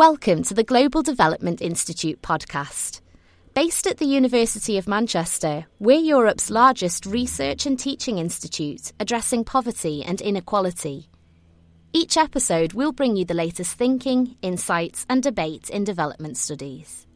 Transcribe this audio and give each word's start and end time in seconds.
Welcome 0.00 0.44
to 0.44 0.54
the 0.54 0.64
Global 0.64 1.02
Development 1.02 1.60
Institute 1.60 2.22
podcast. 2.22 3.02
Based 3.52 3.86
at 3.86 3.98
the 3.98 4.06
University 4.06 4.78
of 4.78 4.88
Manchester, 4.88 5.66
we're 5.78 5.98
Europe's 5.98 6.48
largest 6.48 7.04
research 7.04 7.66
and 7.66 7.78
teaching 7.78 8.16
institute 8.16 8.94
addressing 8.98 9.44
poverty 9.44 10.02
and 10.02 10.22
inequality. 10.22 11.10
Each 11.92 12.16
episode 12.16 12.72
will 12.72 12.92
bring 12.92 13.14
you 13.14 13.26
the 13.26 13.34
latest 13.34 13.76
thinking, 13.76 14.36
insights, 14.40 15.04
and 15.06 15.22
debate 15.22 15.68
in 15.68 15.84
development 15.84 16.38
studies. 16.38 17.06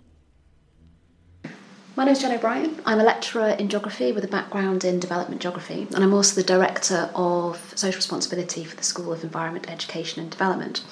My 1.96 2.04
name 2.04 2.12
is 2.12 2.20
Jen 2.20 2.36
O'Brien. 2.36 2.82
I'm 2.84 3.00
a 3.00 3.04
lecturer 3.04 3.50
in 3.50 3.70
geography 3.70 4.12
with 4.12 4.24
a 4.24 4.28
background 4.28 4.84
in 4.84 5.00
development 5.00 5.40
geography, 5.40 5.86
and 5.94 6.04
I'm 6.04 6.12
also 6.12 6.34
the 6.34 6.46
director 6.46 7.08
of 7.14 7.72
social 7.76 7.96
responsibility 7.96 8.62
for 8.62 8.76
the 8.76 8.82
School 8.82 9.10
of 9.10 9.24
Environment, 9.24 9.70
Education 9.70 10.20
and 10.20 10.30
Development. 10.30 10.84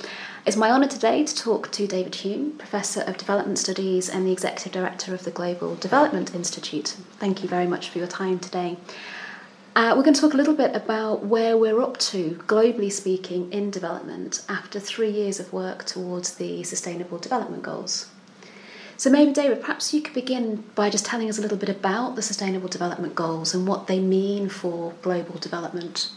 It's 0.45 0.57
my 0.57 0.73
honour 0.73 0.89
today 0.89 1.23
to 1.23 1.37
talk 1.37 1.71
to 1.71 1.87
David 1.87 2.15
Hulme, 2.15 2.59
Professor 2.59 3.03
of 3.03 3.17
Development 3.17 3.57
Studies 3.57 4.09
and 4.09 4.27
the 4.27 4.33
Executive 4.33 4.73
Director 4.73 5.15
of 5.15 5.23
the 5.23 5.31
Global 5.31 5.77
Development 5.77 6.35
Institute. 6.35 6.97
Thank 7.21 7.45
you 7.45 7.49
very 7.49 7.69
much 7.69 7.91
for 7.91 7.99
your 7.99 8.09
time 8.09 8.41
today. 8.41 8.77
Uh, 9.77 9.95
we're 9.97 10.03
going 10.03 10.15
to 10.15 10.21
talk 10.21 10.35
a 10.35 10.37
little 10.37 10.57
bit 10.57 10.75
about 10.75 11.25
where 11.25 11.57
we're 11.57 11.81
up 11.81 11.97
to, 11.99 12.43
globally 12.49 12.91
speaking, 12.91 13.53
in 13.53 13.71
development 13.71 14.45
after 14.49 14.81
three 14.81 15.11
years 15.11 15.39
of 15.39 15.53
work 15.53 15.85
towards 15.85 16.35
the 16.35 16.65
Sustainable 16.65 17.19
Development 17.19 17.63
Goals. 17.63 18.11
So, 18.97 19.11
maybe, 19.11 19.33
David, 19.33 19.61
perhaps 19.61 19.95
you 19.95 20.03
could 20.03 20.13
begin 20.13 20.65
by 20.75 20.91
just 20.91 21.07
telling 21.07 21.29
us 21.29 21.39
a 21.39 21.43
little 21.43 21.57
bit 21.57 21.69
about 21.69 22.17
the 22.17 22.23
Sustainable 22.23 22.69
Development 22.69 23.15
Goals 23.15 23.55
and 23.55 23.65
what 23.65 23.87
they 23.87 24.01
mean 24.01 24.49
for 24.49 24.93
global 25.03 25.39
development. 25.39 26.11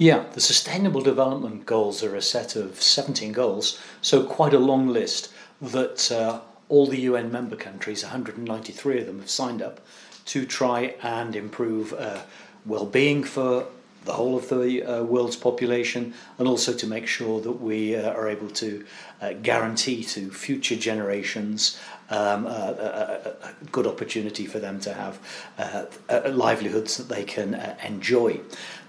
Yeah, 0.00 0.26
the 0.32 0.40
Sustainable 0.40 1.00
Development 1.00 1.66
Goals 1.66 2.04
are 2.04 2.14
a 2.14 2.22
set 2.22 2.54
of 2.54 2.80
17 2.80 3.32
goals, 3.32 3.80
so 4.00 4.22
quite 4.22 4.54
a 4.54 4.58
long 4.60 4.86
list 4.86 5.32
that 5.60 6.12
uh, 6.12 6.38
all 6.68 6.86
the 6.86 7.00
UN 7.00 7.32
member 7.32 7.56
countries, 7.56 8.04
193 8.04 9.00
of 9.00 9.06
them, 9.06 9.18
have 9.18 9.28
signed 9.28 9.60
up 9.60 9.80
to 10.26 10.46
try 10.46 10.94
and 11.02 11.34
improve 11.34 11.92
uh, 11.94 12.20
well 12.64 12.86
being 12.86 13.24
for 13.24 13.66
the 14.04 14.12
whole 14.12 14.36
of 14.36 14.48
the 14.48 14.84
uh, 14.84 15.02
world's 15.02 15.36
population 15.36 16.14
and 16.38 16.46
also 16.46 16.72
to 16.72 16.86
make 16.86 17.08
sure 17.08 17.40
that 17.40 17.60
we 17.60 17.96
uh, 17.96 18.12
are 18.12 18.28
able 18.28 18.50
to 18.50 18.84
uh, 19.20 19.32
guarantee 19.42 20.04
to 20.04 20.30
future 20.30 20.76
generations 20.76 21.76
um, 22.10 22.46
a, 22.46 22.50
a, 22.50 23.48
a, 23.48 23.54
good 23.70 23.86
opportunity 23.86 24.46
for 24.46 24.58
them 24.58 24.80
to 24.80 24.94
have 24.94 25.18
uh, 25.58 25.84
livelihoods 26.30 26.96
that 26.96 27.08
they 27.08 27.24
can 27.24 27.54
uh, 27.54 27.76
enjoy. 27.84 28.40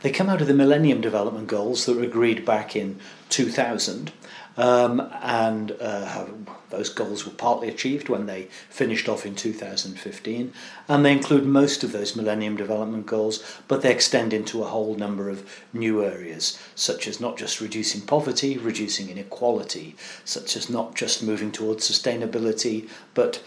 They 0.01 0.11
come 0.11 0.29
out 0.29 0.41
of 0.41 0.47
the 0.47 0.53
Millennium 0.53 1.01
Development 1.01 1.47
Goals 1.47 1.85
that 1.85 1.97
were 1.97 2.03
agreed 2.03 2.45
back 2.45 2.75
in 2.75 2.99
2000. 3.29 4.11
Um, 4.57 5.09
and 5.21 5.71
uh, 5.79 6.25
those 6.69 6.89
goals 6.89 7.25
were 7.25 7.31
partly 7.31 7.69
achieved 7.69 8.09
when 8.09 8.25
they 8.25 8.49
finished 8.69 9.07
off 9.07 9.25
in 9.25 9.33
2015. 9.33 10.53
And 10.89 11.05
they 11.05 11.13
include 11.13 11.45
most 11.45 11.83
of 11.83 11.93
those 11.93 12.15
Millennium 12.15 12.57
Development 12.57 13.05
Goals, 13.05 13.41
but 13.69 13.81
they 13.81 13.91
extend 13.91 14.33
into 14.33 14.61
a 14.61 14.67
whole 14.67 14.95
number 14.95 15.29
of 15.29 15.49
new 15.71 16.03
areas, 16.03 16.59
such 16.75 17.07
as 17.07 17.21
not 17.21 17.37
just 17.37 17.61
reducing 17.61 18.01
poverty, 18.01 18.57
reducing 18.57 19.09
inequality, 19.09 19.95
such 20.25 20.57
as 20.57 20.69
not 20.69 20.93
just 20.93 21.23
moving 21.23 21.53
towards 21.53 21.89
sustainability, 21.89 22.89
but 23.13 23.41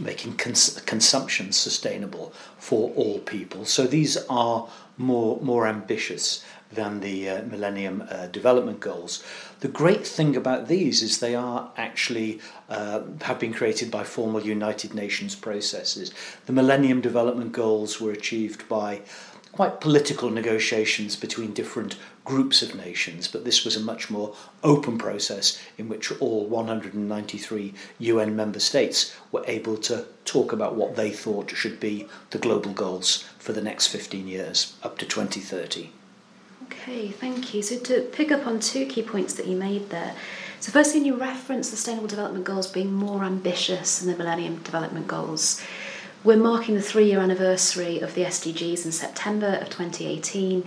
making 0.00 0.34
cons- 0.36 0.80
consumption 0.86 1.52
sustainable 1.52 2.32
for 2.58 2.90
all 2.94 3.18
people. 3.18 3.64
So 3.66 3.86
these 3.86 4.16
are 4.28 4.68
more 4.96 5.38
more 5.40 5.66
ambitious 5.66 6.44
than 6.72 7.00
the 7.00 7.28
uh, 7.28 7.42
Millennium 7.44 8.06
uh, 8.10 8.26
Development 8.26 8.78
Goals. 8.78 9.24
The 9.60 9.68
great 9.68 10.06
thing 10.06 10.36
about 10.36 10.68
these 10.68 11.02
is 11.02 11.18
they 11.18 11.34
are 11.34 11.70
actually 11.76 12.40
uh, 12.68 13.02
have 13.22 13.38
been 13.38 13.54
created 13.54 13.90
by 13.90 14.04
formal 14.04 14.42
United 14.42 14.94
Nations 14.94 15.34
processes. 15.34 16.12
The 16.46 16.52
Millennium 16.52 17.00
Development 17.00 17.52
Goals 17.52 18.00
were 18.00 18.12
achieved 18.12 18.68
by 18.68 19.00
quite 19.52 19.80
political 19.80 20.30
negotiations 20.30 21.16
between 21.16 21.52
different 21.52 21.96
groups 22.24 22.62
of 22.62 22.74
nations, 22.74 23.26
but 23.26 23.44
this 23.44 23.64
was 23.64 23.74
a 23.74 23.80
much 23.80 24.10
more 24.10 24.36
open 24.62 24.98
process 24.98 25.60
in 25.78 25.88
which 25.88 26.12
all 26.20 26.46
193 26.46 27.74
UN 27.98 28.36
member 28.36 28.60
states 28.60 29.16
were 29.32 29.42
able 29.48 29.76
to 29.76 30.04
talk 30.24 30.52
about 30.52 30.76
what 30.76 30.94
they 30.94 31.10
thought 31.10 31.50
should 31.50 31.80
be 31.80 32.06
the 32.30 32.38
global 32.38 32.72
goals 32.72 33.24
for 33.38 33.52
the 33.52 33.62
next 33.62 33.86
15 33.88 34.28
years, 34.28 34.76
up 34.82 34.98
to 34.98 35.06
2030. 35.06 35.90
Okay, 36.70 37.08
thank 37.08 37.54
you. 37.54 37.62
So, 37.62 37.78
to 37.78 38.02
pick 38.02 38.30
up 38.30 38.46
on 38.46 38.60
two 38.60 38.84
key 38.86 39.02
points 39.02 39.34
that 39.34 39.46
you 39.46 39.56
made 39.56 39.88
there. 39.88 40.14
So, 40.60 40.70
firstly, 40.70 41.00
you 41.00 41.16
referenced 41.16 41.70
Sustainable 41.70 42.08
Development 42.08 42.44
Goals 42.44 42.66
being 42.66 42.92
more 42.92 43.24
ambitious 43.24 43.98
than 43.98 44.10
the 44.12 44.18
Millennium 44.18 44.58
Development 44.62 45.06
Goals. 45.06 45.62
We're 46.24 46.36
marking 46.36 46.74
the 46.74 46.82
three 46.82 47.06
year 47.06 47.20
anniversary 47.20 48.00
of 48.00 48.14
the 48.14 48.24
SDGs 48.24 48.84
in 48.84 48.92
September 48.92 49.58
of 49.60 49.70
2018. 49.70 50.64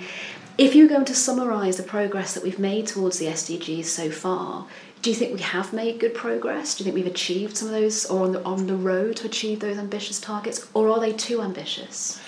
If 0.58 0.76
you're 0.76 0.88
going 0.88 1.06
to 1.06 1.16
summarise 1.16 1.78
the 1.78 1.84
progress 1.84 2.34
that 2.34 2.44
we've 2.44 2.60
made 2.60 2.88
towards 2.88 3.20
the 3.20 3.28
SDGs 3.28 3.86
so 3.86 4.10
far, 4.10 4.66
do 5.02 5.10
you 5.10 5.16
think 5.16 5.34
we 5.34 5.42
have 5.42 5.74
made 5.74 6.00
good 6.00 6.14
progress? 6.14 6.76
Do 6.76 6.84
you 6.84 6.86
think 6.86 7.04
we've 7.04 7.14
achieved 7.14 7.58
some 7.58 7.68
of 7.68 7.74
those, 7.74 8.06
or 8.06 8.24
on 8.24 8.32
the, 8.32 8.44
on 8.44 8.68
the 8.68 8.76
road 8.76 9.18
to 9.18 9.26
achieve 9.26 9.60
those 9.60 9.78
ambitious 9.78 10.20
targets, 10.20 10.68
or 10.74 10.90
are 10.90 11.00
they 11.00 11.14
too 11.14 11.42
ambitious? 11.42 12.22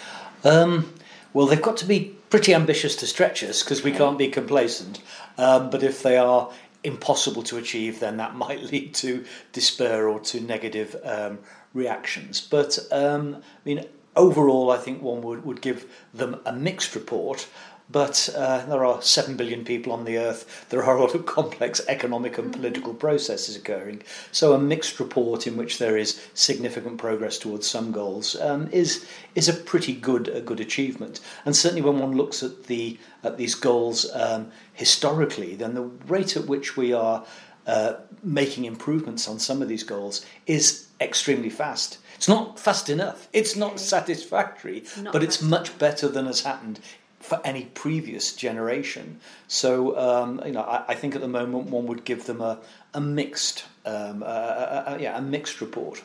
Um, 0.43 0.93
well, 1.33 1.47
they've 1.47 1.61
got 1.61 1.77
to 1.77 1.85
be 1.85 2.15
pretty 2.33 2.55
ambitious 2.55 2.95
to 2.95 3.05
stretch 3.05 3.43
us 3.43 3.61
because 3.61 3.83
we 3.83 3.91
can't 3.91 4.17
be 4.17 4.27
complacent. 4.27 4.99
Um, 5.37 5.69
but 5.69 5.83
if 5.83 6.01
they 6.01 6.17
are 6.17 6.49
impossible 6.83 7.43
to 7.43 7.57
achieve, 7.57 7.99
then 7.99 8.17
that 8.17 8.35
might 8.43 8.63
lead 8.63 8.95
to 8.95 9.23
despair 9.51 10.07
or 10.07 10.19
to 10.21 10.39
negative 10.39 10.95
um, 11.03 11.37
reactions. 11.75 12.41
But 12.41 12.79
um, 12.91 13.35
I 13.35 13.39
mean, 13.65 13.85
overall, 14.15 14.71
I 14.71 14.77
think 14.77 15.03
one 15.03 15.21
would, 15.21 15.45
would 15.45 15.61
give 15.61 15.85
them 16.11 16.41
a 16.43 16.51
mixed 16.51 16.95
report. 16.95 17.47
But 17.91 18.29
uh, 18.35 18.65
there 18.65 18.85
are 18.85 19.01
7 19.01 19.35
billion 19.35 19.65
people 19.65 19.91
on 19.91 20.05
the 20.05 20.17
earth. 20.17 20.65
There 20.69 20.83
are 20.83 20.97
a 20.97 21.01
lot 21.01 21.15
of 21.15 21.25
complex 21.25 21.81
economic 21.87 22.37
and 22.37 22.51
political 22.51 22.93
processes 22.93 23.55
occurring. 23.55 24.03
So, 24.31 24.53
a 24.53 24.59
mixed 24.59 24.99
report 24.99 25.45
in 25.47 25.57
which 25.57 25.77
there 25.77 25.97
is 25.97 26.21
significant 26.33 26.97
progress 26.97 27.37
towards 27.37 27.69
some 27.69 27.91
goals 27.91 28.35
um, 28.39 28.69
is, 28.71 29.05
is 29.35 29.49
a 29.49 29.53
pretty 29.53 29.93
good, 29.93 30.29
a 30.29 30.41
good 30.41 30.61
achievement. 30.61 31.19
And 31.45 31.55
certainly, 31.55 31.81
when 31.81 31.99
one 31.99 32.13
looks 32.13 32.41
at, 32.41 32.65
the, 32.65 32.97
at 33.23 33.37
these 33.37 33.55
goals 33.55 34.09
um, 34.13 34.51
historically, 34.73 35.55
then 35.55 35.75
the 35.75 35.83
rate 35.83 36.37
at 36.37 36.47
which 36.47 36.77
we 36.77 36.93
are 36.93 37.25
uh, 37.67 37.93
making 38.23 38.65
improvements 38.65 39.27
on 39.27 39.39
some 39.39 39.61
of 39.61 39.67
these 39.67 39.83
goals 39.83 40.25
is 40.47 40.87
extremely 40.99 41.49
fast. 41.49 41.97
It's 42.15 42.27
not 42.27 42.59
fast 42.59 42.89
enough. 42.89 43.27
It's 43.33 43.55
not 43.55 43.79
satisfactory, 43.79 44.83
not 45.01 45.13
but 45.13 45.23
it's 45.23 45.41
much 45.41 45.77
better 45.77 46.07
than 46.07 46.25
has 46.25 46.41
happened 46.41 46.79
for 47.23 47.39
any 47.45 47.65
previous 47.73 48.35
generation. 48.35 49.19
So 49.47 49.97
um, 49.97 50.41
you 50.45 50.51
know, 50.51 50.61
I, 50.61 50.83
I, 50.89 50.93
think 50.93 51.15
at 51.15 51.21
the 51.21 51.27
moment 51.27 51.69
one 51.69 51.87
would 51.87 52.03
give 52.03 52.25
them 52.25 52.41
a, 52.41 52.59
a 52.93 52.99
mixed, 52.99 53.63
um, 53.85 54.23
a, 54.23 54.83
a, 54.87 54.97
yeah, 55.01 55.17
a 55.17 55.21
mixed 55.21 55.61
report. 55.61 56.03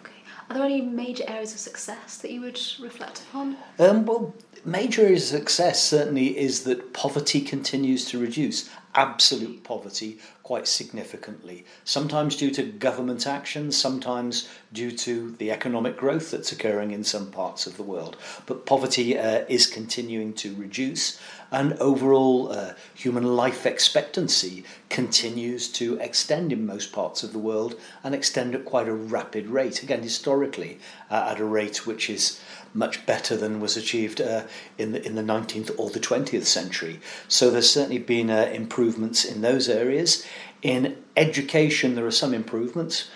Okay. 0.00 0.12
Are 0.50 0.54
there 0.54 0.64
any 0.64 0.80
major 0.80 1.22
areas 1.28 1.52
of 1.52 1.60
success 1.60 2.18
that 2.18 2.32
you 2.32 2.40
would 2.40 2.60
reflect 2.80 3.22
upon? 3.22 3.56
Um, 3.78 4.06
well, 4.06 4.34
major 4.64 5.02
areas 5.02 5.32
of 5.32 5.38
success 5.38 5.82
certainly 5.84 6.36
is 6.36 6.64
that 6.64 6.92
poverty 6.92 7.40
continues 7.40 8.04
to 8.06 8.18
reduce 8.18 8.68
absolute 8.96 9.62
poverty 9.62 10.18
quite 10.46 10.68
significantly. 10.68 11.64
Sometimes 11.82 12.36
due 12.36 12.52
to 12.52 12.62
government 12.62 13.26
action, 13.26 13.72
sometimes 13.72 14.48
due 14.72 14.92
to 14.92 15.32
the 15.40 15.50
economic 15.50 15.96
growth 15.96 16.30
that's 16.30 16.52
occurring 16.52 16.92
in 16.92 17.02
some 17.02 17.32
parts 17.32 17.66
of 17.66 17.76
the 17.76 17.82
world. 17.82 18.16
But 18.46 18.64
poverty 18.64 19.18
uh, 19.18 19.44
is 19.48 19.66
continuing 19.66 20.34
to 20.34 20.54
reduce, 20.54 21.18
and 21.50 21.72
overall 21.80 22.52
uh, 22.52 22.74
human 22.94 23.24
life 23.34 23.66
expectancy 23.66 24.62
continues 24.88 25.66
to 25.72 25.98
extend 25.98 26.52
in 26.52 26.64
most 26.64 26.92
parts 26.92 27.24
of 27.24 27.32
the 27.32 27.40
world 27.40 27.74
and 28.04 28.14
extend 28.14 28.54
at 28.54 28.64
quite 28.64 28.86
a 28.86 28.94
rapid 28.94 29.48
rate. 29.48 29.82
Again, 29.82 30.02
historically, 30.02 30.78
uh, 31.10 31.30
at 31.32 31.40
a 31.40 31.44
rate 31.44 31.88
which 31.88 32.08
is 32.08 32.40
much 32.76 33.06
better 33.06 33.36
than 33.36 33.60
was 33.60 33.76
achieved 33.76 34.20
uh, 34.20 34.44
in 34.78 34.92
the 34.92 35.04
in 35.04 35.14
the 35.14 35.22
19th 35.22 35.74
or 35.78 35.90
the 35.90 36.00
20th 36.00 36.44
century. 36.44 37.00
So 37.28 37.50
there's 37.50 37.70
certainly 37.70 37.98
been 37.98 38.30
uh, 38.30 38.50
improvements 38.52 39.24
in 39.24 39.40
those 39.40 39.68
areas. 39.68 40.24
In 40.62 41.02
education, 41.16 41.94
there 41.94 42.06
are 42.06 42.10
some 42.10 42.34
improvements. 42.34 43.10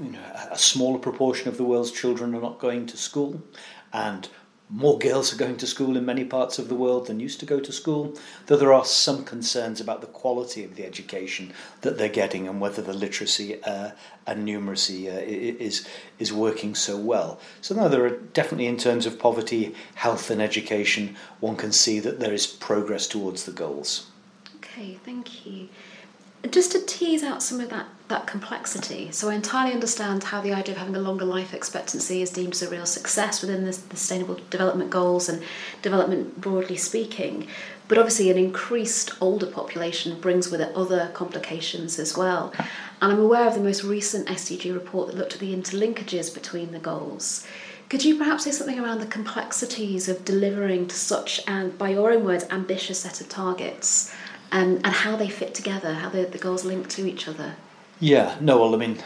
You 0.00 0.12
know, 0.12 0.18
a 0.50 0.58
smaller 0.58 0.98
proportion 0.98 1.48
of 1.48 1.56
the 1.56 1.64
world's 1.64 1.92
children 1.92 2.34
are 2.34 2.40
not 2.40 2.58
going 2.58 2.86
to 2.86 2.96
school, 2.96 3.42
and 3.92 4.28
more 4.70 4.98
girls 4.98 5.32
are 5.32 5.38
going 5.38 5.56
to 5.56 5.66
school 5.66 5.96
in 5.96 6.04
many 6.04 6.24
parts 6.24 6.58
of 6.58 6.68
the 6.68 6.74
world 6.74 7.06
than 7.06 7.20
used 7.20 7.40
to 7.40 7.46
go 7.46 7.58
to 7.58 7.72
school, 7.72 8.14
though 8.46 8.56
there 8.56 8.72
are 8.72 8.84
some 8.84 9.24
concerns 9.24 9.80
about 9.80 10.02
the 10.02 10.06
quality 10.06 10.62
of 10.62 10.76
the 10.76 10.84
education 10.84 11.52
that 11.80 11.96
they're 11.96 12.08
getting 12.08 12.46
and 12.46 12.60
whether 12.60 12.82
the 12.82 12.92
literacy 12.92 13.62
uh, 13.64 13.92
and 14.26 14.46
numeracy 14.46 15.06
uh, 15.06 15.20
is, 15.24 15.88
is 16.18 16.32
working 16.32 16.74
so 16.74 16.98
well. 16.98 17.40
So, 17.62 17.74
now 17.74 17.88
there 17.88 18.04
are 18.04 18.18
definitely, 18.18 18.66
in 18.66 18.76
terms 18.76 19.06
of 19.06 19.18
poverty, 19.18 19.74
health, 19.94 20.30
and 20.30 20.42
education, 20.42 21.16
one 21.40 21.56
can 21.56 21.72
see 21.72 21.98
that 22.00 22.20
there 22.20 22.34
is 22.34 22.46
progress 22.46 23.06
towards 23.06 23.44
the 23.44 23.52
goals. 23.52 24.06
Okay, 24.56 24.98
thank 25.04 25.46
you. 25.46 25.68
Just 26.50 26.72
to 26.72 26.84
tease 26.84 27.22
out 27.22 27.42
some 27.42 27.60
of 27.60 27.70
that, 27.70 27.86
that 28.08 28.26
complexity, 28.26 29.10
so 29.12 29.28
I 29.28 29.34
entirely 29.34 29.72
understand 29.72 30.24
how 30.24 30.40
the 30.40 30.52
idea 30.52 30.74
of 30.74 30.78
having 30.78 30.96
a 30.96 31.00
longer 31.00 31.24
life 31.24 31.54
expectancy 31.54 32.22
is 32.22 32.30
deemed 32.30 32.54
as 32.54 32.62
a 32.62 32.70
real 32.70 32.86
success 32.86 33.40
within 33.40 33.64
the, 33.64 33.72
Sustainable 33.72 34.40
Development 34.50 34.90
Goals 34.90 35.28
and 35.28 35.42
development 35.82 36.40
broadly 36.40 36.76
speaking. 36.76 37.46
But 37.86 37.98
obviously, 37.98 38.30
an 38.30 38.38
increased 38.38 39.12
older 39.20 39.46
population 39.46 40.20
brings 40.20 40.50
with 40.50 40.60
it 40.60 40.74
other 40.74 41.10
complications 41.14 41.98
as 41.98 42.16
well. 42.16 42.52
And 43.00 43.12
I'm 43.12 43.20
aware 43.20 43.46
of 43.46 43.54
the 43.54 43.60
most 43.60 43.84
recent 43.84 44.28
SDG 44.28 44.72
report 44.72 45.08
that 45.08 45.16
looked 45.16 45.34
at 45.34 45.40
the 45.40 45.54
interlinkages 45.54 46.32
between 46.32 46.72
the 46.72 46.78
goals. 46.78 47.46
Could 47.88 48.04
you 48.04 48.18
perhaps 48.18 48.44
say 48.44 48.50
something 48.50 48.78
around 48.78 49.00
the 49.00 49.06
complexities 49.06 50.08
of 50.08 50.24
delivering 50.24 50.88
to 50.88 50.96
such, 50.96 51.40
and 51.46 51.78
by 51.78 51.90
your 51.90 52.12
own 52.12 52.24
words, 52.24 52.44
ambitious 52.50 53.00
set 53.00 53.20
of 53.20 53.28
targets? 53.28 54.14
and, 54.50 54.76
and 54.76 54.86
how 54.86 55.16
they 55.16 55.28
fit 55.28 55.54
together, 55.54 55.94
how 55.94 56.08
the, 56.08 56.24
the 56.24 56.38
goals 56.38 56.64
link 56.64 56.88
to 56.88 57.06
each 57.06 57.28
other. 57.28 57.56
Yeah, 58.00 58.36
no, 58.40 58.60
well, 58.60 58.74
I 58.74 58.78
mean, 58.78 58.98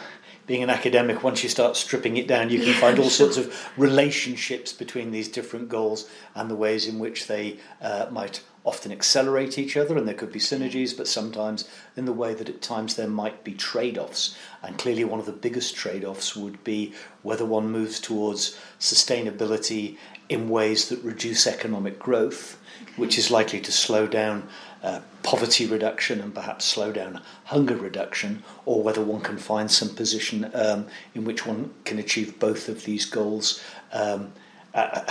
being 0.46 0.62
an 0.62 0.70
academic, 0.70 1.22
once 1.22 1.42
you 1.42 1.48
start 1.48 1.76
stripping 1.76 2.16
it 2.16 2.26
down, 2.26 2.50
you 2.50 2.58
can 2.58 2.68
yeah, 2.68 2.80
find 2.80 2.98
all 2.98 3.08
sure. 3.08 3.32
sorts 3.32 3.36
of 3.36 3.70
relationships 3.78 4.72
between 4.72 5.10
these 5.10 5.28
different 5.28 5.68
goals 5.68 6.10
and 6.34 6.50
the 6.50 6.54
ways 6.54 6.86
in 6.86 6.98
which 6.98 7.26
they 7.26 7.58
uh, 7.80 8.06
might 8.10 8.42
often 8.64 8.92
accelerate 8.92 9.58
each 9.58 9.76
other, 9.76 9.96
and 9.96 10.06
there 10.06 10.14
could 10.14 10.30
be 10.30 10.38
synergies, 10.38 10.96
but 10.96 11.08
sometimes 11.08 11.68
in 11.96 12.04
the 12.04 12.12
way 12.12 12.32
that 12.34 12.48
at 12.48 12.62
times 12.62 12.94
there 12.94 13.08
might 13.08 13.42
be 13.42 13.54
trade 13.54 13.98
offs. 13.98 14.36
And 14.62 14.78
clearly, 14.78 15.04
one 15.04 15.18
of 15.18 15.26
the 15.26 15.32
biggest 15.32 15.74
trade 15.74 16.04
offs 16.04 16.36
would 16.36 16.62
be 16.62 16.92
whether 17.22 17.44
one 17.44 17.70
moves 17.70 17.98
towards 17.98 18.58
sustainability 18.78 19.96
in 20.28 20.48
ways 20.48 20.88
that 20.88 21.02
reduce 21.02 21.46
economic 21.46 21.98
growth, 21.98 22.58
which 22.96 23.18
is 23.18 23.30
likely 23.30 23.60
to 23.60 23.72
slow 23.72 24.06
down 24.06 24.48
uh, 24.82 25.00
poverty 25.22 25.66
reduction 25.66 26.20
and 26.20 26.34
perhaps 26.34 26.64
slow 26.64 26.92
down 26.92 27.20
hunger 27.44 27.76
reduction, 27.76 28.42
or 28.66 28.82
whether 28.82 29.02
one 29.02 29.20
can 29.20 29.38
find 29.38 29.70
some 29.70 29.88
position 29.90 30.50
um, 30.54 30.86
in 31.14 31.24
which 31.24 31.46
one 31.46 31.72
can 31.84 31.98
achieve 31.98 32.38
both 32.38 32.68
of 32.68 32.84
these 32.84 33.04
goals 33.04 33.62
um, 33.92 34.32
uh, 34.74 35.04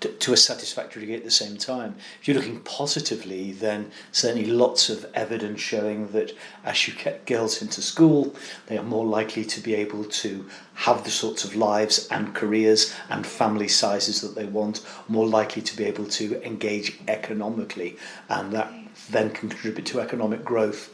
to, 0.00 0.08
to, 0.08 0.32
a 0.32 0.36
satisfactory 0.36 1.00
degree 1.00 1.14
at 1.14 1.24
the 1.24 1.30
same 1.30 1.56
time. 1.56 1.94
If 2.20 2.28
you're 2.28 2.36
looking 2.36 2.60
positively, 2.60 3.52
then 3.52 3.92
certainly 4.12 4.46
lots 4.46 4.90
of 4.90 5.06
evidence 5.14 5.60
showing 5.60 6.08
that 6.08 6.36
as 6.64 6.86
you 6.86 6.94
get 6.94 7.24
girls 7.24 7.62
into 7.62 7.80
school, 7.80 8.34
they 8.66 8.76
are 8.76 8.82
more 8.82 9.06
likely 9.06 9.44
to 9.44 9.60
be 9.60 9.74
able 9.76 10.04
to 10.04 10.44
have 10.74 11.04
the 11.04 11.10
sorts 11.10 11.44
of 11.44 11.56
lives 11.56 12.08
and 12.10 12.34
careers 12.34 12.94
and 13.08 13.26
family 13.26 13.68
sizes 13.68 14.20
that 14.20 14.34
they 14.34 14.44
want, 14.44 14.84
more 15.08 15.26
likely 15.26 15.62
to 15.62 15.76
be 15.76 15.84
able 15.84 16.06
to 16.06 16.44
engage 16.44 16.98
economically, 17.08 17.96
and 18.28 18.52
that 18.52 18.72
then 19.10 19.30
can 19.30 19.48
contribute 19.48 19.86
to 19.86 20.00
economic 20.00 20.44
growth. 20.44 20.92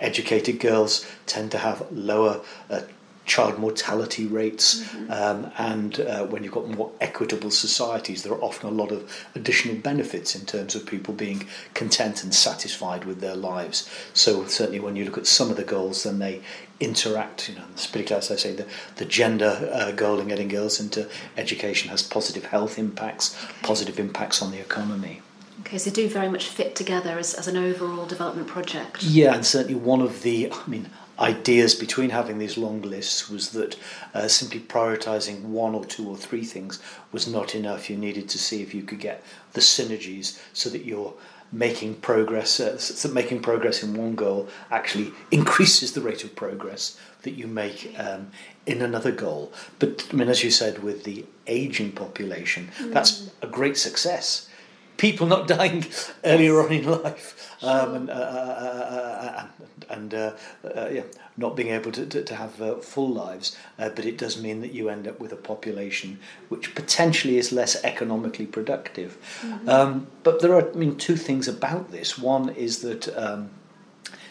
Educated 0.00 0.60
girls 0.60 1.06
tend 1.26 1.50
to 1.52 1.58
have 1.58 1.86
lower 1.92 2.40
uh, 2.70 2.80
child 3.26 3.58
mortality 3.58 4.26
rates, 4.26 4.82
mm-hmm. 4.82 5.10
um, 5.10 5.50
and 5.56 6.00
uh, 6.00 6.26
when 6.26 6.44
you've 6.44 6.52
got 6.52 6.68
more 6.68 6.90
equitable 7.00 7.50
societies, 7.50 8.22
there 8.22 8.32
are 8.32 8.42
often 8.42 8.68
a 8.68 8.72
lot 8.72 8.92
of 8.92 9.10
additional 9.34 9.76
benefits 9.76 10.34
in 10.34 10.44
terms 10.44 10.74
of 10.74 10.84
people 10.84 11.14
being 11.14 11.46
content 11.72 12.22
and 12.22 12.34
satisfied 12.34 13.04
with 13.04 13.20
their 13.20 13.34
lives. 13.34 13.88
So 14.12 14.46
certainly, 14.46 14.80
when 14.80 14.96
you 14.96 15.04
look 15.04 15.18
at 15.18 15.26
some 15.26 15.50
of 15.50 15.56
the 15.56 15.64
goals, 15.64 16.02
then 16.02 16.18
they 16.18 16.42
interact. 16.80 17.48
You 17.48 17.56
know, 17.56 17.64
particularly 17.76 18.18
as 18.18 18.30
I 18.30 18.36
say, 18.36 18.54
the 18.54 18.66
the 18.96 19.06
gender 19.06 19.70
uh, 19.72 19.92
goal 19.92 20.20
in 20.20 20.28
getting 20.28 20.48
girls 20.48 20.78
into 20.78 21.08
education 21.36 21.90
has 21.90 22.02
positive 22.02 22.46
health 22.46 22.78
impacts, 22.78 23.36
positive 23.62 23.98
impacts 23.98 24.42
on 24.42 24.50
the 24.50 24.60
economy. 24.60 25.22
Okay, 25.60 25.78
so 25.78 25.90
do 25.90 26.08
very 26.08 26.28
much 26.28 26.48
fit 26.48 26.74
together 26.74 27.18
as, 27.18 27.34
as 27.34 27.48
an 27.48 27.56
overall 27.56 28.06
development 28.06 28.48
project. 28.48 29.02
Yeah, 29.02 29.34
and 29.34 29.46
certainly 29.46 29.76
one 29.76 30.00
of 30.00 30.22
the, 30.22 30.50
I 30.50 30.66
mean, 30.66 30.90
ideas 31.18 31.74
between 31.74 32.10
having 32.10 32.38
these 32.38 32.58
long 32.58 32.82
lists 32.82 33.30
was 33.30 33.50
that 33.50 33.76
uh, 34.14 34.26
simply 34.26 34.60
prioritizing 34.60 35.42
one 35.42 35.74
or 35.74 35.84
two 35.84 36.08
or 36.08 36.16
three 36.16 36.44
things 36.44 36.80
was 37.12 37.28
not 37.28 37.54
enough. 37.54 37.88
You 37.88 37.96
needed 37.96 38.28
to 38.30 38.38
see 38.38 38.62
if 38.62 38.74
you 38.74 38.82
could 38.82 38.98
get 39.00 39.22
the 39.52 39.60
synergies 39.60 40.40
so 40.52 40.68
that 40.70 40.84
you're 40.84 41.14
making 41.52 41.94
progress, 41.96 42.58
uh, 42.58 42.76
so 42.78 43.08
making 43.10 43.40
progress 43.40 43.82
in 43.82 43.94
one 43.94 44.16
goal 44.16 44.48
actually 44.72 45.12
increases 45.30 45.92
the 45.92 46.00
rate 46.00 46.24
of 46.24 46.34
progress 46.34 46.98
that 47.22 47.32
you 47.32 47.46
make 47.46 47.94
um, 47.96 48.30
in 48.66 48.82
another 48.82 49.12
goal. 49.12 49.52
But 49.78 50.08
I 50.12 50.16
mean, 50.16 50.28
as 50.28 50.42
you 50.42 50.50
said, 50.50 50.82
with 50.82 51.04
the 51.04 51.24
aging 51.46 51.92
population, 51.92 52.70
mm. 52.78 52.92
that's 52.92 53.30
a 53.40 53.46
great 53.46 53.76
success 53.76 54.48
people 54.96 55.26
not 55.26 55.48
dying 55.58 55.84
earlier 56.24 56.60
on 56.60 56.72
in 56.72 56.84
life 56.84 57.56
um, 57.62 57.94
and, 57.94 58.10
uh, 58.10 58.12
uh, 58.12 58.16
uh, 58.16 59.46
and 59.90 60.14
uh, 60.14 60.32
uh, 60.64 60.88
yeah, 60.90 61.02
not 61.36 61.56
being 61.56 61.68
able 61.68 61.92
to, 61.92 62.06
to, 62.06 62.22
to 62.22 62.34
have 62.34 62.60
uh, 62.60 62.76
full 62.76 63.08
lives. 63.08 63.56
but 63.76 64.04
it 64.04 64.18
does 64.18 64.40
mean 64.40 64.60
that 64.60 64.72
you 64.72 64.88
end 64.88 65.08
up 65.08 65.18
with 65.20 65.32
a 65.32 65.36
population 65.36 66.18
which 66.48 66.74
potentially 66.74 67.38
is 67.38 67.52
less 67.52 67.82
economically 67.84 68.46
productive. 68.46 69.16
Mm-hmm. 69.42 69.68
Um, 69.68 70.06
but 70.22 70.40
there 70.40 70.54
are, 70.54 70.70
I 70.70 70.74
mean, 70.74 70.96
two 70.96 71.16
things 71.16 71.48
about 71.48 71.90
this. 71.90 72.18
One 72.18 72.50
is 72.50 72.82
that 72.82 73.16
um, 73.16 73.50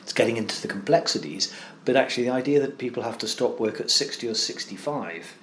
it's 0.01 0.13
getting 0.13 0.37
into 0.37 0.61
the 0.61 0.67
complexities, 0.67 1.53
but 1.85 1.95
actually 1.95 2.25
the 2.25 2.33
idea 2.33 2.59
that 2.59 2.77
people 2.77 3.03
have 3.03 3.17
to 3.19 3.27
stop 3.27 3.59
work 3.59 3.79
at 3.79 3.89
60 3.89 4.27
or 4.27 4.35
65 4.35 5.37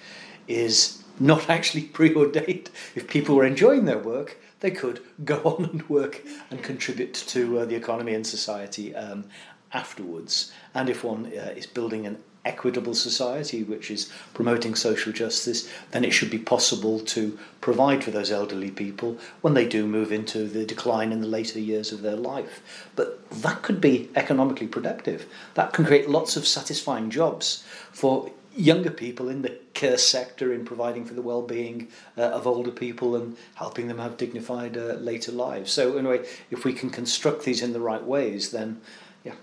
is 0.48 1.02
not 1.18 1.48
actually 1.56 1.82
preordained. 1.82 2.70
If 2.94 3.08
people 3.08 3.36
were 3.36 3.46
enjoying 3.46 3.84
their 3.84 3.98
work, 3.98 4.36
they 4.60 4.70
could 4.70 5.00
go 5.24 5.36
on 5.44 5.64
and 5.66 5.88
work 5.88 6.22
and 6.50 6.62
contribute 6.62 7.14
to 7.14 7.60
uh, 7.60 7.64
the 7.64 7.74
economy 7.74 8.14
and 8.14 8.26
society 8.26 8.94
um, 8.94 9.24
afterwards. 9.72 10.52
And 10.74 10.88
if 10.88 11.04
one 11.04 11.26
uh, 11.26 11.52
is 11.56 11.66
building 11.66 12.06
an 12.06 12.18
equitable 12.44 12.94
society 12.94 13.62
which 13.62 13.90
is 13.90 14.10
promoting 14.32 14.74
social 14.74 15.12
justice, 15.12 15.70
then 15.90 16.04
it 16.04 16.10
should 16.10 16.30
be 16.30 16.38
possible 16.38 16.98
to 16.98 17.38
provide 17.60 18.02
for 18.02 18.10
those 18.10 18.30
elderly 18.30 18.70
people 18.70 19.18
when 19.42 19.54
they 19.54 19.66
do 19.66 19.86
move 19.86 20.10
into 20.10 20.48
the 20.48 20.64
decline 20.64 21.12
in 21.12 21.20
the 21.20 21.26
later 21.26 21.58
years 21.58 21.92
of 21.92 22.02
their 22.02 22.16
life. 22.16 22.62
But 22.96 23.28
that 23.30 23.62
could 23.62 23.80
be 23.80 24.08
economically 24.16 24.66
productive. 24.66 25.26
That 25.54 25.72
can 25.72 25.84
create 25.84 26.08
lots 26.08 26.36
of 26.36 26.46
satisfying 26.46 27.10
jobs 27.10 27.62
for 27.92 28.30
younger 28.56 28.90
people 28.90 29.28
in 29.28 29.42
the 29.42 29.56
care 29.74 29.98
sector 29.98 30.52
in 30.52 30.64
providing 30.64 31.04
for 31.04 31.14
the 31.14 31.22
well-being 31.22 31.88
uh, 32.18 32.22
of 32.22 32.46
older 32.46 32.70
people 32.70 33.16
and 33.16 33.36
helping 33.54 33.88
them 33.88 33.98
have 33.98 34.16
dignified 34.16 34.76
uh, 34.76 34.94
later 34.94 35.32
lives. 35.32 35.72
So, 35.72 35.96
anyway, 35.96 36.26
if 36.50 36.64
we 36.64 36.72
can 36.72 36.90
construct 36.90 37.44
these 37.44 37.62
in 37.62 37.72
the 37.72 37.80
right 37.80 38.02
ways, 38.02 38.50
then 38.50 38.80
yeah, 39.24 39.34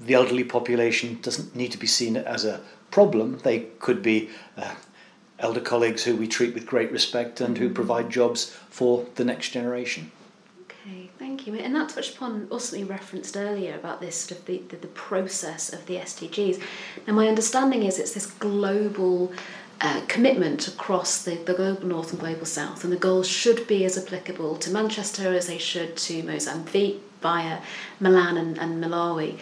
the 0.00 0.14
elderly 0.14 0.44
population 0.44 1.18
doesn't 1.22 1.54
need 1.54 1.72
to 1.72 1.78
be 1.78 1.86
seen 1.86 2.16
as 2.16 2.44
a 2.44 2.60
problem. 2.90 3.38
They 3.38 3.60
could 3.78 4.02
be 4.02 4.30
uh, 4.56 4.74
elder 5.38 5.60
colleagues 5.60 6.04
who 6.04 6.16
we 6.16 6.26
treat 6.26 6.54
with 6.54 6.66
great 6.66 6.90
respect 6.90 7.40
and 7.40 7.56
who 7.58 7.70
provide 7.70 8.10
jobs 8.10 8.56
for 8.70 9.06
the 9.14 9.24
next 9.24 9.50
generation. 9.50 10.10
Thank 11.18 11.46
you. 11.46 11.54
And 11.54 11.74
that 11.74 11.88
touched 11.88 12.16
upon 12.16 12.46
also 12.50 12.76
you 12.76 12.86
referenced 12.86 13.36
earlier 13.36 13.74
about 13.74 14.00
this 14.00 14.16
sort 14.16 14.38
of 14.38 14.46
the, 14.46 14.62
the, 14.68 14.76
the 14.76 14.86
process 14.88 15.72
of 15.72 15.86
the 15.86 15.96
SDGs. 15.96 16.62
Now, 17.06 17.14
my 17.14 17.28
understanding 17.28 17.82
is 17.84 17.98
it's 17.98 18.12
this 18.12 18.26
global 18.26 19.32
uh, 19.80 20.02
commitment 20.08 20.68
across 20.68 21.24
the, 21.24 21.36
the 21.36 21.54
global 21.54 21.86
north 21.86 22.10
and 22.10 22.20
global 22.20 22.46
south, 22.46 22.84
and 22.84 22.92
the 22.92 22.98
goals 22.98 23.28
should 23.28 23.66
be 23.66 23.84
as 23.84 23.96
applicable 23.96 24.56
to 24.56 24.70
Manchester 24.70 25.34
as 25.34 25.46
they 25.46 25.58
should 25.58 25.96
to 25.96 26.22
Mozambique, 26.22 27.02
via 27.20 27.60
Milan, 27.98 28.36
and, 28.36 28.58
and 28.58 28.82
Malawi. 28.82 29.38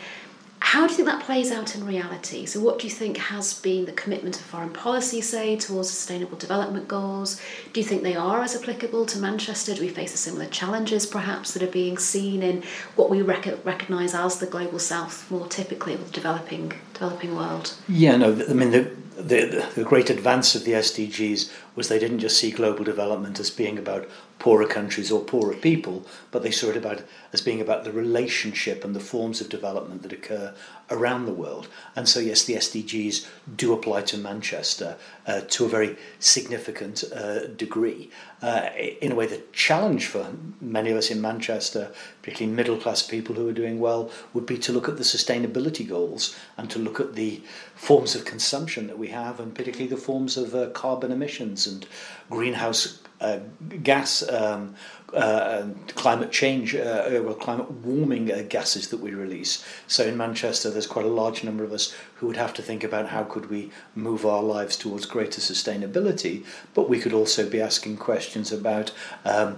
How 0.74 0.88
do 0.88 0.90
you 0.90 0.96
think 0.96 1.06
that 1.06 1.22
plays 1.22 1.52
out 1.52 1.76
in 1.76 1.86
reality? 1.86 2.46
So, 2.46 2.58
what 2.58 2.80
do 2.80 2.88
you 2.88 2.92
think 2.92 3.16
has 3.16 3.54
been 3.54 3.84
the 3.84 3.92
commitment 3.92 4.34
of 4.34 4.42
foreign 4.42 4.70
policy, 4.70 5.20
say, 5.20 5.54
towards 5.54 5.88
sustainable 5.88 6.36
development 6.36 6.88
goals? 6.88 7.40
Do 7.72 7.78
you 7.78 7.86
think 7.86 8.02
they 8.02 8.16
are 8.16 8.42
as 8.42 8.56
applicable 8.56 9.06
to 9.06 9.18
Manchester? 9.20 9.72
Do 9.76 9.82
we 9.82 9.88
face 9.88 10.10
the 10.10 10.18
similar 10.18 10.46
challenges, 10.46 11.06
perhaps, 11.06 11.54
that 11.54 11.62
are 11.62 11.68
being 11.68 11.96
seen 11.96 12.42
in 12.42 12.64
what 12.96 13.08
we 13.08 13.22
rec- 13.22 13.64
recognise 13.64 14.14
as 14.14 14.40
the 14.40 14.46
global 14.46 14.80
south, 14.80 15.30
more 15.30 15.46
typically, 15.46 15.94
the 15.94 16.10
developing 16.10 16.72
developing 16.92 17.36
world? 17.36 17.74
Yeah, 17.88 18.16
no, 18.16 18.32
I 18.32 18.52
mean 18.52 18.72
the 18.72 18.90
the, 19.16 19.64
the 19.76 19.84
great 19.84 20.10
advance 20.10 20.56
of 20.56 20.64
the 20.64 20.72
SDGs 20.72 21.52
was 21.76 21.88
they 21.88 22.00
didn't 22.00 22.18
just 22.18 22.36
see 22.36 22.50
global 22.50 22.82
development 22.82 23.38
as 23.38 23.48
being 23.48 23.78
about 23.78 24.08
poorer 24.44 24.66
countries 24.66 25.10
or 25.10 25.24
poorer 25.24 25.54
people, 25.54 26.04
but 26.30 26.42
they 26.42 26.50
saw 26.50 26.68
it 26.68 26.76
about 26.76 27.00
as 27.32 27.40
being 27.40 27.62
about 27.62 27.82
the 27.82 27.90
relationship 27.90 28.84
and 28.84 28.94
the 28.94 29.00
forms 29.00 29.40
of 29.40 29.48
development 29.48 30.02
that 30.02 30.12
occur 30.12 30.54
around 30.94 31.26
the 31.26 31.32
world. 31.32 31.68
And 31.96 32.08
so, 32.08 32.20
yes, 32.20 32.44
the 32.44 32.54
SDGs 32.54 33.26
do 33.56 33.72
apply 33.72 34.02
to 34.02 34.16
Manchester 34.16 34.96
uh, 35.26 35.42
to 35.48 35.64
a 35.64 35.68
very 35.68 35.96
significant 36.18 37.04
uh, 37.12 37.46
degree. 37.48 38.10
Uh, 38.40 38.70
in 39.00 39.12
a 39.12 39.14
way, 39.14 39.26
the 39.26 39.42
challenge 39.52 40.06
for 40.06 40.32
many 40.60 40.90
of 40.90 40.96
us 40.96 41.10
in 41.10 41.20
Manchester, 41.20 41.92
particularly 42.22 42.54
middle 42.54 42.76
class 42.76 43.02
people 43.02 43.34
who 43.34 43.48
are 43.48 43.52
doing 43.52 43.80
well, 43.80 44.10
would 44.32 44.46
be 44.46 44.58
to 44.58 44.72
look 44.72 44.88
at 44.88 44.96
the 44.96 45.02
sustainability 45.02 45.86
goals 45.86 46.36
and 46.56 46.70
to 46.70 46.78
look 46.78 47.00
at 47.00 47.14
the 47.14 47.42
forms 47.74 48.14
of 48.14 48.24
consumption 48.24 48.86
that 48.86 48.98
we 48.98 49.08
have, 49.08 49.40
and 49.40 49.54
particularly 49.54 49.88
the 49.88 49.96
forms 49.96 50.36
of 50.36 50.54
uh, 50.54 50.70
carbon 50.70 51.10
emissions 51.10 51.66
and 51.66 51.86
greenhouse 52.30 53.00
uh, 53.20 53.38
gas 53.82 54.28
um, 54.28 54.74
uh, 55.12 55.68
climate 55.88 56.32
change, 56.32 56.75
uh, 56.75 57.20
well, 57.23 57.34
climate 57.34 57.70
warming 57.70 58.32
uh, 58.32 58.42
gases 58.49 58.88
that 58.88 59.00
we 59.00 59.12
release. 59.12 59.64
So 59.87 60.04
in 60.04 60.16
Manchester, 60.16 60.70
there's 60.70 60.87
quite 60.87 61.04
a 61.04 61.08
large 61.08 61.44
number 61.44 61.62
of 61.62 61.73
us 61.73 61.94
who 62.16 62.26
would 62.26 62.37
have 62.37 62.54
to 62.54 62.62
think 62.62 62.82
about 62.82 63.08
how 63.08 63.25
could 63.25 63.50
we 63.50 63.70
move 63.94 64.26
our 64.26 64.42
lives 64.42 64.76
towards 64.76 65.06
greater 65.06 65.40
sustainability, 65.40 66.44
but 66.75 66.88
we 66.88 66.99
could 66.99 67.12
also 67.12 67.49
be 67.49 67.61
asking 67.61 67.96
questions 67.99 68.50
about 68.50 68.92
um, 69.25 69.56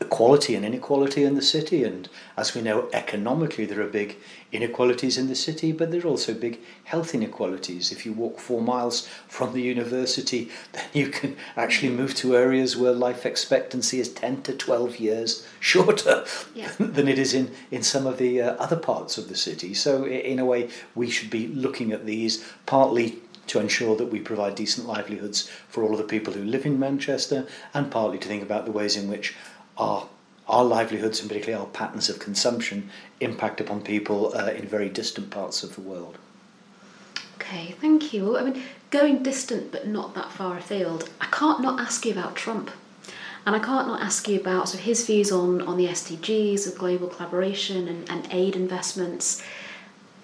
equality 0.00 0.54
and 0.54 0.64
inequality 0.64 1.24
in 1.24 1.34
the 1.34 1.42
city. 1.42 1.84
And 1.84 2.08
as 2.36 2.54
we 2.54 2.62
know, 2.62 2.88
economically, 2.92 3.66
there 3.66 3.82
are 3.82 3.88
big 3.88 4.16
inequalities 4.50 5.18
in 5.18 5.28
the 5.28 5.34
city, 5.34 5.72
but 5.72 5.90
there 5.90 6.00
are 6.00 6.06
also 6.06 6.32
big 6.32 6.58
health 6.84 7.14
inequalities. 7.14 7.92
If 7.92 8.06
you 8.06 8.12
walk 8.12 8.38
four 8.38 8.62
miles 8.62 9.06
from 9.28 9.52
the 9.52 9.62
university, 9.62 10.50
then 10.72 10.86
you 10.92 11.08
can 11.08 11.36
actually 11.56 11.92
move 11.92 12.14
to 12.16 12.36
areas 12.36 12.76
where 12.76 12.92
life 12.92 13.26
expectancy 13.26 14.00
is 14.00 14.08
10 14.08 14.42
to 14.42 14.54
12 14.54 14.96
years 14.96 15.46
shorter 15.60 16.24
yeah. 16.54 16.72
than 16.78 17.06
it 17.06 17.18
is 17.18 17.34
in, 17.34 17.52
in 17.70 17.82
some 17.82 18.06
of 18.06 18.18
the 18.18 18.40
uh, 18.40 18.54
other 18.54 18.76
parts 18.76 19.18
of 19.18 19.28
the 19.28 19.36
city. 19.36 19.74
So, 19.74 20.06
in 20.06 20.38
a 20.38 20.44
way, 20.44 20.70
we 20.94 21.10
should 21.10 21.30
be 21.30 21.48
looking 21.48 21.92
at 21.92 22.06
these 22.06 22.44
partly 22.66 23.18
to 23.48 23.58
ensure 23.58 23.96
that 23.96 24.12
we 24.12 24.20
provide 24.20 24.54
decent 24.54 24.86
livelihoods 24.86 25.50
for 25.68 25.82
all 25.82 25.92
of 25.92 25.98
the 25.98 26.04
people 26.04 26.32
who 26.32 26.44
live 26.44 26.64
in 26.64 26.78
Manchester, 26.78 27.48
and 27.74 27.90
partly 27.90 28.16
to 28.16 28.28
think 28.28 28.44
about 28.44 28.64
the 28.64 28.70
ways 28.70 28.96
in 28.96 29.08
which 29.08 29.34
our 29.80 30.08
our 30.48 30.64
livelihoods 30.64 31.20
and 31.20 31.28
particularly 31.28 31.60
our 31.62 31.68
patterns 31.68 32.08
of 32.08 32.18
consumption 32.18 32.90
impact 33.20 33.60
upon 33.60 33.80
people 33.80 34.36
uh, 34.36 34.50
in 34.50 34.66
very 34.66 34.88
distant 34.88 35.30
parts 35.30 35.62
of 35.62 35.76
the 35.76 35.80
world. 35.80 36.18
Okay, 37.36 37.76
thank 37.80 38.12
you. 38.12 38.36
I 38.36 38.42
mean, 38.42 38.60
going 38.90 39.22
distant 39.22 39.70
but 39.70 39.86
not 39.86 40.14
that 40.14 40.32
far 40.32 40.58
afield, 40.58 41.08
I 41.20 41.26
can't 41.26 41.60
not 41.62 41.78
ask 41.78 42.04
you 42.04 42.12
about 42.12 42.34
Trump. 42.34 42.70
And 43.46 43.56
I 43.56 43.58
can't 43.58 43.86
not 43.86 44.02
ask 44.02 44.28
you 44.28 44.38
about 44.38 44.68
sort 44.68 44.80
of 44.80 44.86
his 44.86 45.06
views 45.06 45.32
on, 45.32 45.62
on 45.62 45.78
the 45.78 45.86
SDGs, 45.86 46.66
of 46.66 46.76
global 46.76 47.08
collaboration 47.08 47.88
and, 47.88 48.10
and 48.10 48.28
aid 48.30 48.54
investments. 48.54 49.42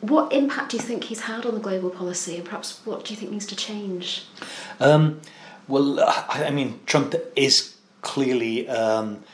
What 0.01 0.33
impact 0.33 0.73
do 0.73 0.77
you 0.77 0.83
think 0.83 1.05
he's 1.05 1.21
had 1.21 1.47
on 1.47 1.55
the 1.55 1.61
global 1.61 1.89
policy, 1.89 2.37
and 2.37 2.45
perhaps 2.45 2.81
what 2.85 3.05
do 3.05 3.15
you 3.15 3.19
think 3.19 3.33
needs 3.33 3.47
to 3.47 3.57
change? 3.57 4.27
Um, 4.81 5.21
well, 5.67 5.99
I 6.29 6.51
mean, 6.51 6.81
Trump 6.85 7.15
is 7.35 7.77
clearly 8.03 8.69
um, 8.69 9.25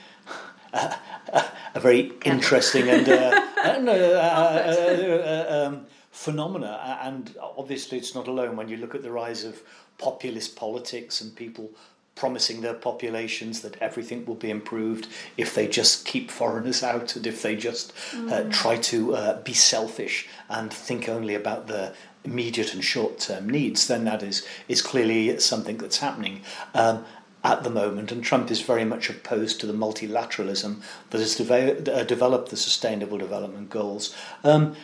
a, 0.73 1.45
a, 1.75 1.81
very 1.81 2.13
interesting 2.25 2.89
and 2.89 3.09
uh, 3.09 3.13
uh, 3.65 3.69
uh, 3.69 5.69
um, 5.69 5.87
phenomena. 6.11 6.99
And 7.03 7.35
obviously, 7.41 7.99
it's 7.99 8.15
not 8.15 8.29
alone 8.29 8.57
when 8.57 8.69
you 8.69 8.77
look 8.77 8.95
at 8.95 9.03
the 9.03 9.11
rise 9.11 9.45
of 9.45 9.63
populist 9.99 10.57
politics 10.57 11.21
and 11.21 11.35
people 11.35 11.71
promising 12.15 12.61
their 12.61 12.75
populations 12.75 13.63
that 13.63 13.81
everything 13.81 14.27
will 14.27 14.35
be 14.35 14.51
improved 14.51 15.09
if 15.39 15.55
they 15.55 15.67
just 15.67 16.05
keep 16.05 16.31
foreigners 16.31 16.83
out 16.83 17.17
and 17.17 17.27
if 17.27 17.41
they 17.41 17.57
just 17.57 17.93
uh, 18.13 18.43
mm. 18.43 18.53
try 18.53 18.77
to 18.77 19.15
uh, 19.15 19.43
be 19.43 19.55
selfish 19.55 20.29
and 20.51 20.73
think 20.73 21.09
only 21.09 21.35
about 21.35 21.69
their 21.69 21.95
immediate 22.25 22.75
and 22.75 22.85
short 22.85 23.19
term 23.19 23.49
needs, 23.49 23.89
then 23.89 24.05
that 24.05 24.23
is, 24.23 24.47
is 24.69 24.83
clearly 24.83 25.39
something 25.39 25.79
that's 25.79 25.99
happening. 25.99 26.43
Um, 26.75 27.05
at 27.45 27.65
the 27.65 27.71
moment, 27.71 28.13
and 28.13 28.23
Trump 28.23 28.51
is 28.51 28.61
very 28.61 28.85
much 28.85 29.11
opposed 29.11 29.61
to 29.61 29.67
the 29.67 29.73
multilateralism 29.73 30.81
that 31.11 31.19
has 31.19 31.35
de- 31.35 31.93
uh, 31.93 32.05
developed 32.05 32.51
the 32.51 32.57
Sustainable 32.57 33.19
Development 33.19 33.69
Goals. 33.69 34.15
Um, 34.45 34.77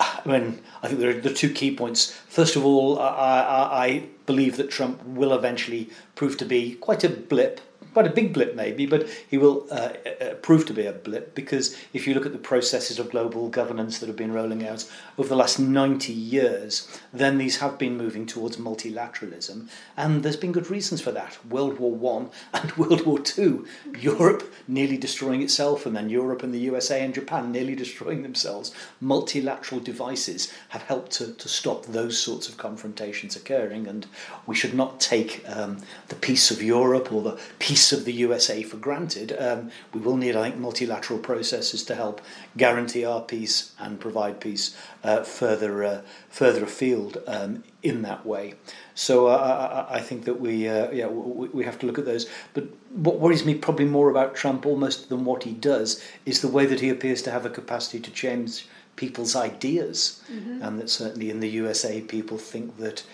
I 0.00 0.20
mean, 0.24 0.62
I 0.82 0.88
think 0.88 1.00
there 1.00 1.10
are 1.10 1.20
the 1.20 1.32
two 1.32 1.50
key 1.50 1.74
points. 1.74 2.12
First 2.28 2.56
of 2.56 2.64
all, 2.64 2.98
I, 2.98 3.08
I, 3.08 3.86
I 3.86 4.06
believe 4.26 4.56
that 4.56 4.70
Trump 4.70 5.02
will 5.04 5.32
eventually 5.32 5.90
prove 6.14 6.36
to 6.38 6.44
be 6.44 6.74
quite 6.74 7.04
a 7.04 7.08
blip 7.08 7.60
quite 7.96 8.06
a 8.06 8.10
big 8.10 8.34
blip 8.34 8.54
maybe, 8.54 8.84
but 8.84 9.08
he 9.26 9.38
will 9.38 9.66
uh, 9.70 9.94
uh, 10.20 10.34
prove 10.42 10.66
to 10.66 10.74
be 10.74 10.84
a 10.84 10.92
blip 10.92 11.34
because 11.34 11.74
if 11.94 12.06
you 12.06 12.12
look 12.12 12.26
at 12.26 12.32
the 12.32 12.38
processes 12.52 12.98
of 12.98 13.10
global 13.10 13.48
governance 13.48 14.00
that 14.00 14.06
have 14.06 14.16
been 14.16 14.34
rolling 14.34 14.68
out 14.68 14.86
over 15.16 15.30
the 15.30 15.34
last 15.34 15.58
90 15.58 16.12
years, 16.12 16.86
then 17.10 17.38
these 17.38 17.56
have 17.56 17.78
been 17.78 17.96
moving 17.96 18.26
towards 18.26 18.58
multilateralism, 18.58 19.68
and 19.96 20.22
there's 20.22 20.36
been 20.36 20.52
good 20.52 20.70
reasons 20.70 21.00
for 21.00 21.10
that. 21.10 21.38
World 21.48 21.78
War 21.78 21.94
One 21.94 22.28
and 22.52 22.70
World 22.76 23.06
War 23.06 23.18
Two, 23.18 23.66
Europe 23.98 24.52
nearly 24.68 24.98
destroying 24.98 25.40
itself, 25.40 25.86
and 25.86 25.96
then 25.96 26.10
Europe 26.10 26.42
and 26.42 26.52
the 26.52 26.66
USA 26.68 27.02
and 27.02 27.14
Japan 27.14 27.50
nearly 27.50 27.74
destroying 27.74 28.22
themselves. 28.22 28.74
Multilateral 29.00 29.80
devices 29.80 30.52
have 30.68 30.82
helped 30.82 31.12
to, 31.12 31.32
to 31.32 31.48
stop 31.48 31.86
those 31.86 32.18
sorts 32.18 32.46
of 32.46 32.58
confrontations 32.58 33.36
occurring, 33.36 33.86
and 33.86 34.06
we 34.46 34.54
should 34.54 34.74
not 34.74 35.00
take 35.00 35.42
um, 35.48 35.78
the 36.08 36.14
peace 36.16 36.50
of 36.50 36.62
Europe 36.62 37.10
or 37.10 37.22
the 37.22 37.40
peace 37.58 37.85
of 37.92 38.04
the 38.04 38.12
USA 38.12 38.62
for 38.62 38.76
granted. 38.76 39.36
Um, 39.38 39.70
we 39.92 40.00
will 40.00 40.16
need, 40.16 40.36
I 40.36 40.50
think, 40.50 40.60
multilateral 40.60 41.18
processes 41.18 41.84
to 41.84 41.94
help 41.94 42.20
guarantee 42.56 43.04
our 43.04 43.20
peace 43.20 43.72
and 43.78 44.00
provide 44.00 44.40
peace 44.40 44.76
uh, 45.04 45.22
further 45.22 45.84
uh, 45.84 46.02
further 46.28 46.64
afield 46.64 47.22
um, 47.26 47.64
in 47.82 48.02
that 48.02 48.24
way. 48.26 48.54
So 48.94 49.26
uh, 49.26 49.86
I, 49.90 49.96
I, 49.96 50.00
think 50.00 50.24
that 50.24 50.40
we 50.40 50.68
uh, 50.68 50.90
yeah 50.90 51.06
we, 51.06 51.48
we 51.48 51.64
have 51.64 51.78
to 51.80 51.86
look 51.86 51.98
at 51.98 52.04
those. 52.04 52.26
But 52.54 52.64
what 52.90 53.20
worries 53.20 53.44
me 53.44 53.54
probably 53.54 53.84
more 53.84 54.10
about 54.10 54.34
Trump 54.34 54.66
almost 54.66 55.08
than 55.08 55.24
what 55.24 55.42
he 55.42 55.52
does 55.52 56.02
is 56.24 56.40
the 56.40 56.48
way 56.48 56.66
that 56.66 56.80
he 56.80 56.88
appears 56.88 57.22
to 57.22 57.30
have 57.30 57.46
a 57.46 57.50
capacity 57.50 58.00
to 58.00 58.10
change 58.10 58.66
people's 58.96 59.36
ideas, 59.36 60.22
mm-hmm. 60.32 60.62
and 60.62 60.80
that 60.80 60.90
certainly 60.90 61.30
in 61.30 61.40
the 61.40 61.50
USA 61.50 62.00
people 62.00 62.38
think 62.38 62.78
that 62.78 63.04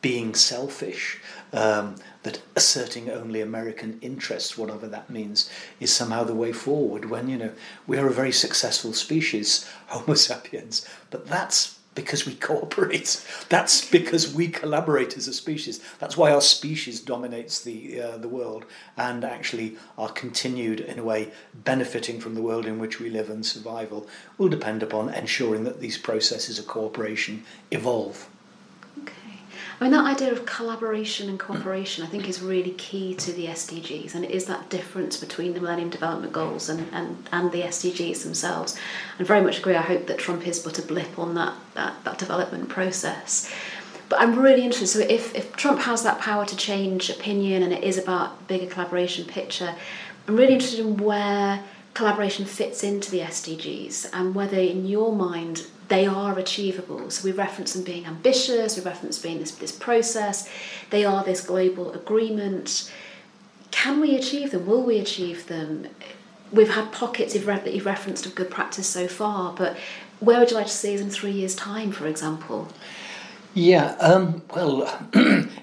being 0.00 0.34
selfish, 0.34 1.20
um, 1.52 1.96
that 2.22 2.40
asserting 2.54 3.10
only 3.10 3.40
American 3.40 3.98
interests, 4.00 4.56
whatever 4.56 4.86
that 4.86 5.10
means, 5.10 5.50
is 5.80 5.92
somehow 5.92 6.24
the 6.24 6.34
way 6.34 6.52
forward. 6.52 7.06
When, 7.06 7.28
you 7.28 7.36
know, 7.36 7.52
we 7.86 7.98
are 7.98 8.06
a 8.06 8.12
very 8.12 8.32
successful 8.32 8.92
species, 8.92 9.68
Homo 9.86 10.14
sapiens, 10.14 10.86
but 11.10 11.26
that's 11.26 11.78
because 11.98 12.24
we 12.24 12.34
cooperate. 12.34 13.26
That's 13.48 13.90
because 13.90 14.32
we 14.32 14.46
collaborate 14.46 15.16
as 15.16 15.26
a 15.26 15.32
species. 15.32 15.80
That's 15.98 16.16
why 16.16 16.30
our 16.30 16.40
species 16.40 17.00
dominates 17.00 17.60
the 17.60 18.00
uh, 18.00 18.18
the 18.18 18.28
world 18.28 18.66
and 18.96 19.24
actually 19.24 19.76
our 19.96 20.08
continued, 20.08 20.78
in 20.78 21.00
a 21.00 21.02
way, 21.02 21.32
benefiting 21.54 22.20
from 22.20 22.36
the 22.36 22.42
world 22.42 22.66
in 22.66 22.78
which 22.78 23.00
we 23.00 23.10
live 23.10 23.28
and 23.28 23.44
survival 23.44 24.06
will 24.36 24.48
depend 24.48 24.84
upon 24.84 25.12
ensuring 25.12 25.64
that 25.64 25.80
these 25.80 25.98
processes 25.98 26.56
of 26.60 26.68
cooperation 26.68 27.42
evolve. 27.72 28.28
I 29.80 29.84
mean, 29.84 29.92
that 29.92 30.06
idea 30.06 30.32
of 30.32 30.44
collaboration 30.44 31.28
and 31.28 31.38
cooperation, 31.38 32.04
I 32.04 32.08
think, 32.08 32.28
is 32.28 32.42
really 32.42 32.72
key 32.72 33.14
to 33.14 33.32
the 33.32 33.46
SDGs, 33.46 34.14
and 34.14 34.24
it 34.24 34.32
is 34.32 34.46
that 34.46 34.68
difference 34.70 35.16
between 35.16 35.54
the 35.54 35.60
Millennium 35.60 35.88
Development 35.88 36.32
Goals 36.32 36.68
and, 36.68 36.88
and, 36.92 37.28
and 37.30 37.52
the 37.52 37.62
SDGs 37.62 38.24
themselves. 38.24 38.76
And 39.18 39.26
very 39.26 39.40
much 39.40 39.60
agree. 39.60 39.76
I 39.76 39.82
hope 39.82 40.08
that 40.08 40.18
Trump 40.18 40.48
is 40.48 40.58
but 40.58 40.80
a 40.80 40.82
blip 40.82 41.16
on 41.16 41.34
that, 41.36 41.54
that, 41.74 42.02
that 42.02 42.18
development 42.18 42.68
process. 42.68 43.52
But 44.08 44.20
I'm 44.20 44.36
really 44.36 44.64
interested. 44.64 44.88
So, 44.88 45.06
if, 45.08 45.32
if 45.36 45.54
Trump 45.54 45.80
has 45.82 46.02
that 46.02 46.18
power 46.18 46.44
to 46.44 46.56
change 46.56 47.08
opinion 47.08 47.62
and 47.62 47.72
it 47.72 47.84
is 47.84 47.98
about 47.98 48.48
bigger 48.48 48.66
collaboration 48.66 49.26
picture, 49.26 49.76
I'm 50.26 50.36
really 50.36 50.54
interested 50.54 50.80
in 50.80 50.96
where 50.96 51.62
collaboration 51.94 52.46
fits 52.46 52.82
into 52.82 53.12
the 53.12 53.20
SDGs 53.20 54.10
and 54.12 54.34
whether, 54.34 54.58
in 54.58 54.86
your 54.86 55.12
mind, 55.14 55.66
they 55.88 56.06
are 56.06 56.38
achievable. 56.38 57.10
So 57.10 57.24
we 57.24 57.32
reference 57.32 57.72
them 57.72 57.82
being 57.82 58.06
ambitious, 58.06 58.76
we 58.76 58.82
reference 58.82 59.18
being 59.18 59.38
this, 59.38 59.52
this 59.52 59.72
process, 59.72 60.48
they 60.90 61.04
are 61.04 61.24
this 61.24 61.40
global 61.40 61.92
agreement. 61.92 62.92
Can 63.70 64.00
we 64.00 64.16
achieve 64.16 64.50
them? 64.50 64.66
Will 64.66 64.82
we 64.82 64.98
achieve 64.98 65.46
them? 65.46 65.88
We've 66.52 66.70
had 66.70 66.92
pockets 66.92 67.34
you've 67.34 67.46
that 67.46 67.72
you've 67.74 67.86
referenced 67.86 68.26
of 68.26 68.34
good 68.34 68.50
practice 68.50 68.86
so 68.86 69.08
far, 69.08 69.54
but 69.54 69.76
where 70.20 70.38
would 70.40 70.50
you 70.50 70.56
like 70.56 70.66
to 70.66 70.72
see 70.72 70.94
us 70.94 71.00
in 71.00 71.10
three 71.10 71.30
years' 71.30 71.54
time, 71.54 71.92
for 71.92 72.06
example? 72.06 72.68
Yeah, 73.54 73.92
um, 74.00 74.42
well, 74.54 74.82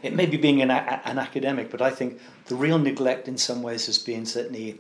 it 0.04 0.16
may 0.16 0.26
be 0.26 0.38
being 0.38 0.62
an, 0.62 0.72
an 0.72 1.20
academic, 1.20 1.70
but 1.70 1.82
I 1.82 1.92
think 1.92 2.20
the 2.46 2.56
real 2.56 2.80
neglect 2.80 3.28
in 3.28 3.38
some 3.38 3.62
ways 3.62 3.86
has 3.86 3.98
been 3.98 4.26
certainly 4.26 4.80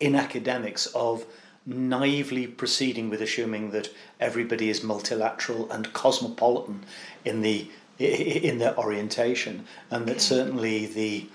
in 0.00 0.14
academics 0.14 0.86
of 0.86 1.26
naively 1.68 2.46
proceeding 2.46 3.10
with 3.10 3.20
assuming 3.20 3.70
that 3.72 3.90
everybody 4.18 4.70
is 4.70 4.82
multilateral 4.82 5.70
and 5.70 5.92
cosmopolitan 5.92 6.84
in 7.24 7.42
the 7.42 7.68
in 7.98 8.58
their 8.58 8.78
orientation, 8.78 9.66
and 9.90 10.06
that 10.06 10.20
certainly 10.20 10.86
the 10.86 11.26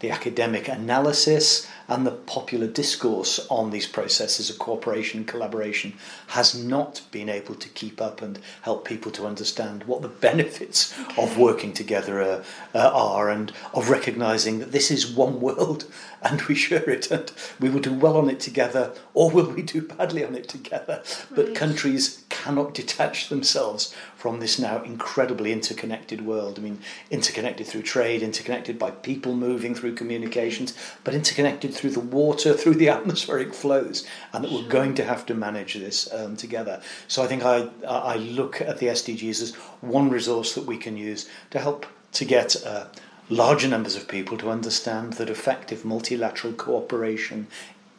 the 0.00 0.10
academic 0.10 0.68
analysis 0.68 1.66
and 1.88 2.06
the 2.06 2.10
popular 2.10 2.66
discourse 2.66 3.46
on 3.48 3.70
these 3.70 3.86
processes 3.86 4.50
of 4.50 4.58
cooperation 4.58 5.20
and 5.20 5.28
collaboration 5.28 5.94
has 6.28 6.54
not 6.54 7.02
been 7.10 7.28
able 7.28 7.54
to 7.54 7.68
keep 7.70 8.00
up 8.00 8.22
and 8.22 8.38
help 8.62 8.84
people 8.84 9.12
to 9.12 9.26
understand 9.26 9.84
what 9.84 10.02
the 10.02 10.08
benefits 10.26 10.98
okay. 10.98 11.22
of 11.22 11.38
working 11.38 11.72
together 11.72 12.20
uh, 12.20 12.44
uh, 12.74 12.90
are 12.92 13.30
and 13.30 13.52
of 13.72 13.90
recognizing 13.90 14.58
that 14.58 14.72
this 14.72 14.90
is 14.90 15.06
one 15.06 15.40
world 15.40 15.84
and 16.22 16.42
we 16.42 16.54
share 16.54 16.88
it 16.90 17.10
and 17.10 17.30
we 17.60 17.68
will 17.68 17.80
do 17.80 17.92
well 17.92 18.16
on 18.16 18.28
it 18.28 18.40
together 18.40 18.92
or 19.14 19.30
will 19.30 19.50
we 19.50 19.62
do 19.62 19.80
badly 19.80 20.24
on 20.24 20.34
it 20.34 20.48
together. 20.48 21.02
Right. 21.04 21.26
But 21.34 21.54
countries 21.54 22.24
cannot 22.28 22.74
detach 22.74 23.28
themselves 23.28 23.94
from 24.16 24.40
this 24.40 24.58
now 24.58 24.82
incredibly 24.82 25.52
interconnected 25.52 26.24
world. 26.26 26.58
I 26.58 26.62
mean, 26.62 26.78
interconnected 27.10 27.66
through 27.66 27.82
trade, 27.82 28.22
interconnected 28.22 28.78
by 28.78 28.90
people 28.90 29.34
moving 29.34 29.74
through 29.74 29.94
communications, 29.94 30.74
but 31.04 31.14
interconnected 31.14 31.75
through 31.76 31.90
the 31.90 32.00
water, 32.00 32.52
through 32.60 32.74
the 32.74 32.88
atmospheric 32.88 33.54
flows, 33.54 34.06
and 34.32 34.44
that 34.44 34.52
we're 34.52 34.68
going 34.68 34.94
to 34.94 35.04
have 35.04 35.26
to 35.26 35.34
manage 35.34 35.74
this 35.74 36.12
um, 36.12 36.36
together. 36.36 36.80
So 37.08 37.22
I 37.22 37.26
think 37.26 37.44
I, 37.44 37.68
I 37.86 38.16
look 38.16 38.60
at 38.60 38.78
the 38.78 38.86
SDGs 38.86 39.42
as 39.42 39.54
one 39.80 40.10
resource 40.10 40.54
that 40.54 40.64
we 40.64 40.76
can 40.76 40.96
use 40.96 41.28
to 41.50 41.58
help 41.58 41.86
to 42.12 42.24
get 42.24 42.56
uh, 42.64 42.86
larger 43.28 43.68
numbers 43.68 43.96
of 43.96 44.08
people 44.08 44.38
to 44.38 44.50
understand 44.50 45.14
that 45.14 45.28
effective 45.28 45.84
multilateral 45.84 46.52
cooperation 46.52 47.46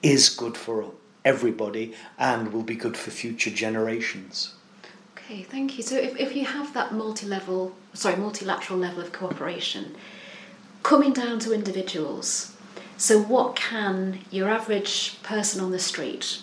is 0.02 0.30
good 0.30 0.58
for 0.58 0.92
everybody 1.26 1.94
and 2.18 2.54
will 2.54 2.64
be 2.64 2.76
good 2.76 2.96
for 2.96 3.12
future 3.12 3.50
generations. 3.50 4.54
Okay, 5.18 5.44
thank 5.44 5.78
you. 5.78 5.84
So 5.84 5.98
if, 5.98 6.18
if 6.18 6.36
you 6.36 6.46
have 6.46 6.74
that 6.74 6.94
multi-level, 6.94 7.76
sorry, 7.94 8.16
multilateral 8.16 8.80
level 8.80 9.02
of 9.04 9.12
cooperation, 9.12 9.96
coming 10.84 11.12
down 11.12 11.40
to 11.40 11.54
individuals, 11.54 12.56
so 12.98 13.22
what 13.22 13.56
can 13.56 14.20
your 14.32 14.50
average 14.50 15.22
person 15.24 15.64
on 15.64 15.72
the 15.72 15.80
street, 15.80 16.42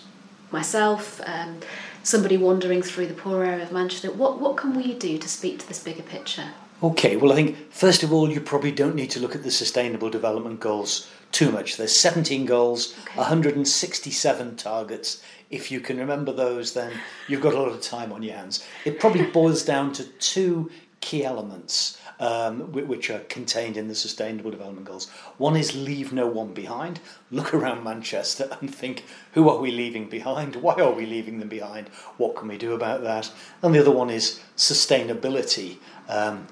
myself, 0.51 1.21
um, 1.25 1.59
somebody 2.03 2.37
wandering 2.37 2.81
through 2.81 3.07
the 3.07 3.13
poor 3.13 3.43
area 3.43 3.63
of 3.63 3.71
Manchester, 3.71 4.11
what, 4.11 4.39
what 4.39 4.55
can 4.57 4.73
we 4.73 4.93
do 4.93 5.17
to 5.17 5.27
speak 5.27 5.59
to 5.59 5.67
this 5.67 5.83
bigger 5.83 6.03
picture? 6.03 6.49
Okay, 6.83 7.15
well, 7.15 7.31
I 7.31 7.35
think 7.35 7.71
first 7.71 8.03
of 8.03 8.11
all, 8.13 8.29
you 8.29 8.41
probably 8.41 8.71
don't 8.71 8.95
need 8.95 9.09
to 9.11 9.19
look 9.19 9.35
at 9.35 9.43
the 9.43 9.51
Sustainable 9.51 10.09
Development 10.09 10.59
Goals 10.59 11.09
too 11.31 11.51
much. 11.51 11.77
There's 11.77 11.99
17 11.99 12.45
goals, 12.45 12.95
okay. 13.03 13.17
167 13.17 14.55
targets. 14.55 15.21
If 15.49 15.71
you 15.71 15.79
can 15.79 15.97
remember 15.97 16.31
those, 16.31 16.73
then 16.73 16.93
you've 17.27 17.41
got 17.41 17.53
a 17.53 17.59
lot 17.59 17.69
of 17.69 17.81
time 17.81 18.11
on 18.11 18.23
your 18.23 18.35
hands. 18.35 18.65
It 18.83 18.99
probably 18.99 19.25
boils 19.25 19.63
down 19.63 19.93
to 19.93 20.03
two 20.03 20.69
key 21.05 21.23
elements 21.23 21.99
um, 22.19 22.71
which 22.71 23.11
are 23.11 23.19
contained 23.19 23.77
in 23.77 23.87
the 23.87 23.93
Sustainable 23.93 24.49
Development 24.49 24.87
Goals. 24.87 25.07
One 25.37 25.55
is 25.55 25.75
leave 25.75 26.11
no 26.11 26.25
one 26.25 26.51
behind. 26.51 26.99
Look 27.29 27.53
around 27.53 27.83
Manchester 27.83 28.49
and 28.59 28.73
think, 28.73 29.05
who 29.33 29.47
are 29.47 29.59
we 29.59 29.69
leaving 29.69 30.09
behind? 30.09 30.55
Why 30.63 30.73
are 30.75 30.91
we 30.91 31.05
leaving 31.05 31.37
them 31.37 31.47
behind? 31.47 31.89
What 32.17 32.35
can 32.35 32.47
we 32.47 32.57
do 32.57 32.73
about 32.73 33.03
that? 33.03 33.31
And 33.61 33.75
the 33.75 33.81
other 33.81 33.91
one 33.91 34.09
is 34.09 34.39
sustainability. 34.57 35.77
Um, 36.09 36.47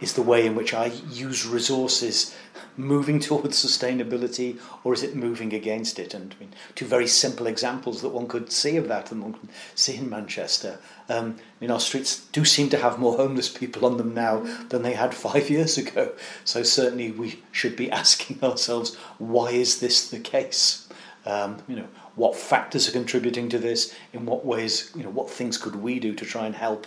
is 0.00 0.14
the 0.14 0.22
way 0.22 0.46
in 0.46 0.54
which 0.54 0.72
I 0.72 0.86
use 1.10 1.46
resources 1.46 2.34
moving 2.76 3.20
towards 3.20 3.64
sustainability 3.64 4.58
or 4.84 4.92
is 4.92 5.02
it 5.02 5.14
moving 5.16 5.52
against 5.52 5.98
it? 5.98 6.14
And 6.14 6.34
I 6.36 6.40
mean, 6.40 6.54
two 6.74 6.86
very 6.86 7.06
simple 7.06 7.46
examples 7.46 8.02
that 8.02 8.10
one 8.10 8.28
could 8.28 8.52
see 8.52 8.76
of 8.76 8.88
that 8.88 9.12
and 9.12 9.22
one 9.22 9.34
can 9.34 9.48
see 9.74 9.96
in 9.96 10.08
Manchester. 10.08 10.78
Um, 11.08 11.36
mean, 11.60 11.70
our 11.70 11.80
streets 11.80 12.26
do 12.32 12.44
seem 12.44 12.68
to 12.70 12.78
have 12.78 12.98
more 12.98 13.16
homeless 13.16 13.48
people 13.48 13.84
on 13.84 13.96
them 13.96 14.14
now 14.14 14.40
than 14.68 14.82
they 14.82 14.94
had 14.94 15.14
five 15.14 15.50
years 15.50 15.76
ago. 15.76 16.12
So 16.44 16.62
certainly 16.62 17.10
we 17.10 17.42
should 17.52 17.76
be 17.76 17.90
asking 18.02 18.42
ourselves, 18.42 18.96
why 19.18 19.50
is 19.50 19.80
this 19.80 20.08
the 20.08 20.20
case? 20.20 20.88
Um, 21.26 21.62
you 21.68 21.76
know, 21.76 21.88
what 22.14 22.34
factors 22.34 22.88
are 22.88 22.92
contributing 22.92 23.48
to 23.50 23.58
this? 23.58 23.94
In 24.12 24.26
what 24.26 24.44
ways, 24.44 24.90
you 24.96 25.02
know, 25.02 25.10
what 25.10 25.30
things 25.30 25.58
could 25.58 25.76
we 25.76 26.00
do 26.00 26.14
to 26.14 26.24
try 26.24 26.46
and 26.46 26.54
help 26.54 26.86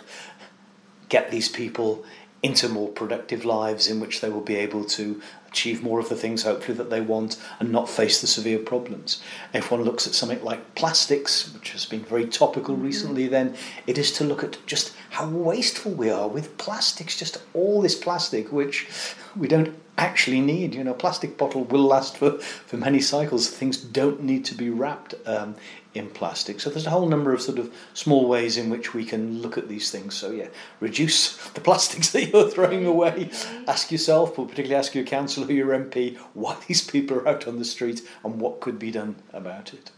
get 1.08 1.30
these 1.30 1.48
people 1.48 2.04
into 2.42 2.68
more 2.68 2.88
productive 2.88 3.44
lives 3.44 3.88
in 3.88 4.00
which 4.00 4.20
they 4.20 4.28
will 4.28 4.42
be 4.42 4.56
able 4.56 4.84
to 4.84 5.20
achieve 5.54 5.84
more 5.84 6.00
of 6.00 6.08
the 6.08 6.16
things 6.16 6.42
hopefully 6.42 6.76
that 6.76 6.90
they 6.90 7.00
want 7.00 7.40
and 7.60 7.70
not 7.70 7.88
face 7.88 8.20
the 8.20 8.26
severe 8.26 8.58
problems. 8.58 9.22
If 9.52 9.70
one 9.70 9.82
looks 9.82 10.04
at 10.04 10.12
something 10.12 10.42
like 10.42 10.74
plastics, 10.74 11.54
which 11.54 11.70
has 11.70 11.86
been 11.86 12.04
very 12.04 12.26
topical 12.26 12.74
mm-hmm. 12.74 12.86
recently, 12.86 13.28
then 13.28 13.54
it 13.86 13.96
is 13.96 14.10
to 14.18 14.24
look 14.24 14.42
at 14.42 14.58
just 14.66 14.92
how 15.10 15.28
wasteful 15.28 15.92
we 15.92 16.10
are 16.10 16.26
with 16.26 16.58
plastics, 16.58 17.16
just 17.16 17.40
all 17.52 17.80
this 17.80 17.94
plastic 17.94 18.50
which 18.50 18.88
we 19.36 19.46
don't 19.46 19.72
actually 19.96 20.40
need. 20.40 20.74
You 20.74 20.82
know, 20.82 20.92
plastic 20.92 21.38
bottle 21.38 21.62
will 21.62 21.84
last 21.84 22.16
for, 22.16 22.32
for 22.40 22.76
many 22.76 23.00
cycles. 23.00 23.48
Things 23.48 23.76
don't 23.76 24.24
need 24.24 24.44
to 24.46 24.56
be 24.56 24.70
wrapped 24.70 25.14
um, 25.24 25.54
in 25.94 26.10
plastic. 26.10 26.60
So 26.60 26.70
there's 26.70 26.86
a 26.86 26.90
whole 26.90 27.06
number 27.06 27.32
of 27.32 27.40
sort 27.40 27.58
of 27.58 27.72
small 27.94 28.26
ways 28.28 28.56
in 28.56 28.68
which 28.68 28.92
we 28.92 29.04
can 29.04 29.40
look 29.40 29.56
at 29.56 29.68
these 29.68 29.90
things. 29.90 30.14
So 30.14 30.32
yeah, 30.32 30.48
reduce 30.80 31.36
the 31.54 31.60
plastics 31.60 32.10
that 32.10 32.26
you're 32.26 32.50
throwing 32.50 32.84
away. 32.84 33.30
Ask 33.68 33.92
yourself, 33.92 34.36
but 34.36 34.48
particularly 34.48 34.74
ask 34.74 34.94
your 34.94 35.04
councillor 35.04 35.46
or 35.46 35.52
your 35.52 35.68
MP, 35.68 36.16
why 36.34 36.56
these 36.66 36.82
people 36.82 37.16
are 37.18 37.28
out 37.28 37.46
on 37.46 37.58
the 37.58 37.64
street 37.64 38.02
and 38.24 38.40
what 38.40 38.60
could 38.60 38.78
be 38.78 38.90
done 38.90 39.16
about 39.32 39.72
it. 39.72 39.92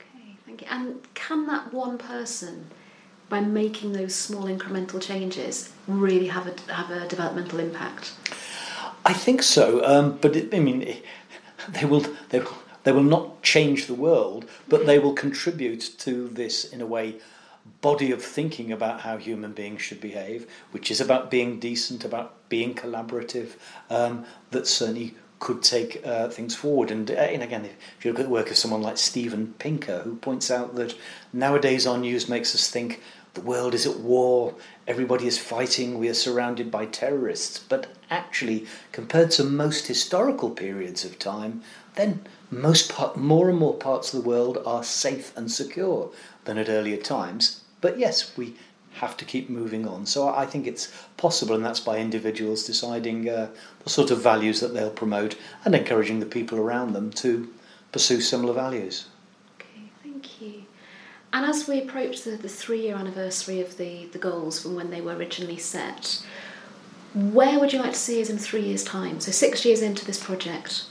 Okay, 0.00 0.36
thank 0.46 0.62
you. 0.62 0.68
And 0.70 1.00
can 1.14 1.46
that 1.46 1.72
one 1.72 1.98
person, 1.98 2.70
by 3.28 3.40
making 3.40 3.92
those 3.92 4.14
small 4.14 4.44
incremental 4.44 5.00
changes, 5.00 5.70
really 5.86 6.28
have 6.28 6.46
a 6.46 6.72
have 6.72 6.90
a 6.90 7.06
developmental 7.08 7.60
impact? 7.60 8.12
I 9.04 9.12
think 9.12 9.42
so, 9.42 9.84
um, 9.84 10.18
but 10.20 10.36
it, 10.36 10.54
I 10.54 10.60
mean, 10.60 10.96
they 11.68 11.84
will 11.84 12.06
they 12.30 12.38
will 12.38 12.56
they 12.84 12.92
will 12.92 13.02
not 13.02 13.42
change 13.42 13.86
the 13.86 13.94
world, 13.94 14.46
but 14.68 14.86
they 14.86 14.98
will 14.98 15.14
contribute 15.14 15.90
to 15.98 16.28
this, 16.28 16.64
in 16.64 16.80
a 16.80 16.86
way, 16.86 17.16
body 17.80 18.10
of 18.10 18.22
thinking 18.22 18.72
about 18.72 19.00
how 19.00 19.16
human 19.16 19.52
beings 19.52 19.82
should 19.82 20.00
behave, 20.00 20.46
which 20.72 20.90
is 20.90 21.00
about 21.00 21.30
being 21.30 21.60
decent, 21.60 22.04
about 22.04 22.48
being 22.48 22.74
collaborative, 22.74 23.50
um, 23.90 24.24
that 24.50 24.66
certainly 24.66 25.14
could 25.38 25.62
take 25.62 26.00
uh, 26.06 26.28
things 26.28 26.54
forward. 26.54 26.90
And, 26.90 27.10
uh, 27.10 27.14
and 27.14 27.42
again, 27.42 27.64
if 27.64 28.04
you 28.04 28.12
look 28.12 28.20
at 28.20 28.26
the 28.26 28.32
work 28.32 28.50
of 28.50 28.56
someone 28.56 28.82
like 28.82 28.96
Steven 28.96 29.54
Pinker, 29.58 30.00
who 30.00 30.14
points 30.16 30.50
out 30.50 30.76
that 30.76 30.94
nowadays 31.32 31.86
our 31.86 31.98
news 31.98 32.28
makes 32.28 32.54
us 32.54 32.70
think 32.70 33.00
the 33.34 33.40
world 33.40 33.74
is 33.74 33.86
at 33.86 33.98
war, 33.98 34.54
everybody 34.86 35.26
is 35.26 35.38
fighting, 35.38 35.98
we 35.98 36.08
are 36.08 36.14
surrounded 36.14 36.70
by 36.70 36.86
terrorists. 36.86 37.58
But 37.58 37.88
actually, 38.10 38.66
compared 38.92 39.30
to 39.32 39.44
most 39.44 39.88
historical 39.88 40.50
periods 40.50 41.04
of 41.04 41.18
time, 41.18 41.62
then 41.94 42.24
most 42.52 42.92
part, 42.92 43.16
more 43.16 43.48
and 43.48 43.58
more 43.58 43.74
parts 43.74 44.12
of 44.12 44.22
the 44.22 44.28
world 44.28 44.58
are 44.66 44.84
safe 44.84 45.36
and 45.36 45.50
secure 45.50 46.10
than 46.44 46.58
at 46.58 46.68
earlier 46.68 46.98
times. 46.98 47.62
But 47.80 47.98
yes, 47.98 48.36
we 48.36 48.54
have 48.94 49.16
to 49.16 49.24
keep 49.24 49.48
moving 49.48 49.88
on. 49.88 50.04
So 50.04 50.28
I 50.28 50.44
think 50.44 50.66
it's 50.66 50.92
possible, 51.16 51.54
and 51.54 51.64
that's 51.64 51.80
by 51.80 51.98
individuals 51.98 52.64
deciding 52.64 53.28
uh, 53.28 53.48
the 53.82 53.90
sort 53.90 54.10
of 54.10 54.22
values 54.22 54.60
that 54.60 54.74
they'll 54.74 54.90
promote 54.90 55.36
and 55.64 55.74
encouraging 55.74 56.20
the 56.20 56.26
people 56.26 56.58
around 56.58 56.92
them 56.92 57.10
to 57.12 57.52
pursue 57.90 58.20
similar 58.20 58.52
values. 58.52 59.06
Okay, 59.58 59.90
thank 60.02 60.42
you. 60.42 60.64
And 61.32 61.46
as 61.46 61.66
we 61.66 61.80
approach 61.80 62.22
the, 62.22 62.32
the 62.32 62.50
three 62.50 62.82
year 62.82 62.96
anniversary 62.96 63.62
of 63.62 63.78
the, 63.78 64.06
the 64.12 64.18
goals 64.18 64.62
from 64.62 64.74
when 64.74 64.90
they 64.90 65.00
were 65.00 65.16
originally 65.16 65.56
set, 65.56 66.22
where 67.14 67.58
would 67.58 67.72
you 67.72 67.78
like 67.78 67.92
to 67.92 67.98
see 67.98 68.20
us 68.20 68.28
in 68.28 68.36
three 68.36 68.62
years' 68.62 68.84
time? 68.84 69.20
So, 69.20 69.32
six 69.32 69.64
years 69.64 69.80
into 69.80 70.04
this 70.04 70.22
project. 70.22 70.84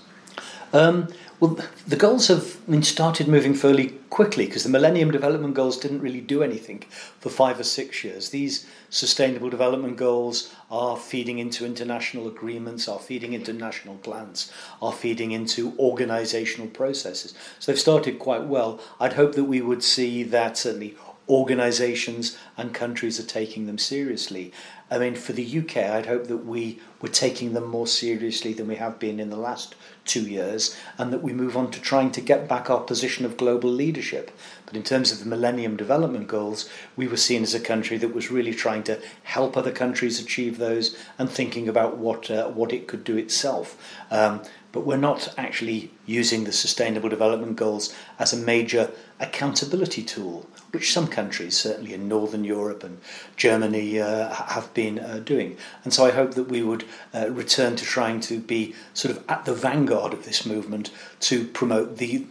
Um, 0.73 1.07
well, 1.41 1.57
the 1.87 1.95
goals 1.95 2.27
have 2.27 2.57
I 2.67 2.71
mean, 2.71 2.83
started 2.83 3.27
moving 3.27 3.55
fairly 3.55 3.95
quickly 4.11 4.45
because 4.45 4.61
the 4.63 4.69
Millennium 4.69 5.09
Development 5.09 5.55
Goals 5.55 5.75
didn't 5.79 6.01
really 6.01 6.21
do 6.21 6.43
anything 6.43 6.83
for 7.19 7.31
five 7.31 7.59
or 7.59 7.63
six 7.63 8.03
years. 8.03 8.29
These 8.29 8.67
Sustainable 8.91 9.49
Development 9.49 9.97
Goals 9.97 10.53
are 10.69 10.95
feeding 10.95 11.39
into 11.39 11.65
international 11.65 12.27
agreements, 12.27 12.87
are 12.87 12.99
feeding 12.99 13.33
into 13.33 13.53
national 13.53 13.95
plans, 13.95 14.51
are 14.83 14.93
feeding 14.93 15.31
into 15.31 15.71
organisational 15.73 16.71
processes. 16.71 17.33
So 17.57 17.71
they've 17.71 17.79
started 17.81 18.19
quite 18.19 18.43
well. 18.43 18.79
I'd 18.99 19.13
hope 19.13 19.33
that 19.33 19.45
we 19.45 19.61
would 19.61 19.81
see 19.81 20.21
that 20.21 20.59
certainly 20.59 20.95
organisations 21.29 22.37
and 22.57 22.73
countries 22.73 23.19
are 23.19 23.25
taking 23.25 23.65
them 23.65 23.77
seriously. 23.77 24.51
I 24.89 24.97
mean, 24.97 25.15
for 25.15 25.31
the 25.31 25.59
UK, 25.59 25.77
I'd 25.77 26.07
hope 26.07 26.27
that 26.27 26.45
we 26.45 26.81
were 27.01 27.07
taking 27.07 27.53
them 27.53 27.65
more 27.65 27.87
seriously 27.87 28.51
than 28.51 28.67
we 28.67 28.75
have 28.75 28.99
been 28.99 29.21
in 29.21 29.29
the 29.29 29.37
last 29.37 29.75
two 30.03 30.23
years, 30.23 30.75
and 30.97 31.13
that 31.13 31.23
we 31.23 31.31
move 31.31 31.55
on 31.55 31.71
to 31.71 31.79
trying 31.79 32.11
to 32.11 32.21
get 32.21 32.49
back 32.49 32.69
our 32.69 32.81
position 32.81 33.23
of 33.23 33.37
global 33.37 33.69
leadership. 33.69 34.31
But 34.65 34.75
in 34.75 34.83
terms 34.83 35.13
of 35.13 35.19
the 35.19 35.29
Millennium 35.29 35.77
Development 35.77 36.27
Goals, 36.27 36.69
we 36.97 37.07
were 37.07 37.15
seen 37.15 37.43
as 37.43 37.53
a 37.53 37.59
country 37.59 37.97
that 37.99 38.13
was 38.13 38.31
really 38.31 38.53
trying 38.53 38.83
to 38.83 38.99
help 39.23 39.55
other 39.55 39.71
countries 39.71 40.19
achieve 40.19 40.57
those 40.57 40.97
and 41.17 41.29
thinking 41.29 41.69
about 41.69 41.97
what 41.97 42.29
uh, 42.29 42.49
what 42.49 42.73
it 42.73 42.87
could 42.87 43.05
do 43.05 43.15
itself. 43.15 43.77
Um, 44.11 44.41
but 44.71 44.85
we're 44.85 44.97
not 44.97 45.33
actually 45.37 45.91
using 46.05 46.43
the 46.43 46.51
Sustainable 46.51 47.09
Development 47.09 47.55
Goals 47.55 47.93
as 48.19 48.33
a 48.33 48.37
major 48.37 48.91
accountability 49.21 50.03
tool, 50.03 50.47
which 50.71 50.91
some 50.91 51.07
countries, 51.07 51.55
certainly 51.55 51.93
in 51.93 52.07
Northern 52.07 52.43
Europe 52.43 52.83
and 52.83 52.99
Germany, 53.37 53.99
uh, 53.99 54.33
have 54.33 54.73
been 54.73 54.99
uh, 54.99 55.19
doing. 55.19 55.57
And 55.83 55.93
so 55.93 56.05
I 56.05 56.11
hope 56.11 56.33
that 56.33 56.49
we 56.49 56.63
would 56.63 56.85
uh, 57.13 57.29
return 57.29 57.75
to 57.77 57.85
trying 57.85 58.19
to 58.21 58.39
be 58.39 58.75
sort 58.93 59.15
of 59.15 59.23
at 59.29 59.45
the 59.45 59.53
vanguard 59.53 60.11
of 60.13 60.25
this 60.25 60.45
movement 60.45 60.91
to 61.21 61.45
promote 61.47 61.97
the 61.97 62.25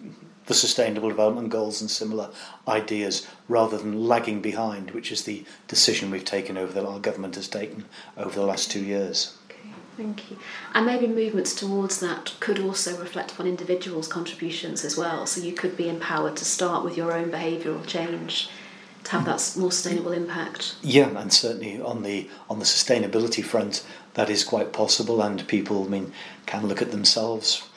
the 0.46 0.54
Sustainable 0.54 1.10
Development 1.10 1.48
Goals 1.48 1.80
and 1.80 1.88
similar 1.88 2.28
ideas 2.66 3.24
rather 3.46 3.78
than 3.78 4.08
lagging 4.08 4.40
behind, 4.40 4.90
which 4.90 5.12
is 5.12 5.22
the 5.22 5.44
decision 5.68 6.10
we've 6.10 6.24
taken 6.24 6.58
over 6.58 6.72
that 6.72 6.84
our 6.84 6.98
government 6.98 7.36
has 7.36 7.46
taken 7.46 7.84
over 8.16 8.34
the 8.34 8.44
last 8.44 8.68
two 8.68 8.82
years. 8.82 9.38
Thank 10.00 10.30
you. 10.30 10.38
And 10.72 10.86
maybe 10.86 11.06
movements 11.06 11.54
towards 11.54 12.00
that 12.00 12.32
could 12.40 12.58
also 12.58 12.98
reflect 12.98 13.32
upon 13.32 13.46
individuals' 13.46 14.08
contributions 14.08 14.82
as 14.82 14.96
well. 14.96 15.26
So 15.26 15.42
you 15.42 15.52
could 15.52 15.76
be 15.76 15.90
empowered 15.90 16.38
to 16.38 16.44
start 16.46 16.84
with 16.84 16.96
your 16.96 17.12
own 17.12 17.30
behavioural 17.30 17.86
change 17.86 18.48
to 19.04 19.10
have 19.10 19.26
that 19.26 19.54
more 19.60 19.70
sustainable 19.70 20.12
impact. 20.12 20.76
Yeah, 20.80 21.10
and 21.18 21.30
certainly 21.30 21.82
on 21.82 22.02
the 22.02 22.30
on 22.48 22.60
the 22.60 22.64
sustainability 22.64 23.44
front, 23.44 23.84
that 24.14 24.30
is 24.30 24.42
quite 24.42 24.72
possible, 24.72 25.20
and 25.20 25.46
people, 25.46 25.84
I 25.84 25.88
mean, 25.88 26.14
can 26.46 26.66
look 26.66 26.80
at 26.80 26.92
themselves 26.92 27.68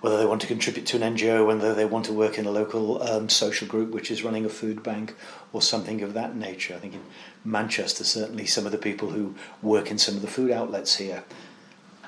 whether 0.00 0.16
they 0.16 0.26
want 0.26 0.40
to 0.40 0.46
contribute 0.46 0.86
to 0.86 0.96
an 1.02 1.16
NGO, 1.16 1.44
whether 1.44 1.74
they 1.74 1.84
want 1.84 2.04
to 2.04 2.12
work 2.12 2.38
in 2.38 2.46
a 2.46 2.50
local 2.50 3.02
um, 3.02 3.28
social 3.28 3.66
group 3.66 3.90
which 3.90 4.10
is 4.10 4.22
running 4.22 4.44
a 4.44 4.48
food 4.48 4.82
bank 4.82 5.14
or 5.52 5.60
something 5.60 6.02
of 6.02 6.14
that 6.14 6.36
nature. 6.36 6.74
I 6.74 6.78
think 6.78 6.94
in 6.94 7.02
Manchester, 7.44 8.04
certainly 8.04 8.46
some 8.46 8.64
of 8.64 8.72
the 8.72 8.78
people 8.78 9.10
who 9.10 9.34
work 9.60 9.90
in 9.90 9.98
some 9.98 10.14
of 10.14 10.22
the 10.22 10.28
food 10.28 10.52
outlets 10.52 10.96
here 10.96 11.24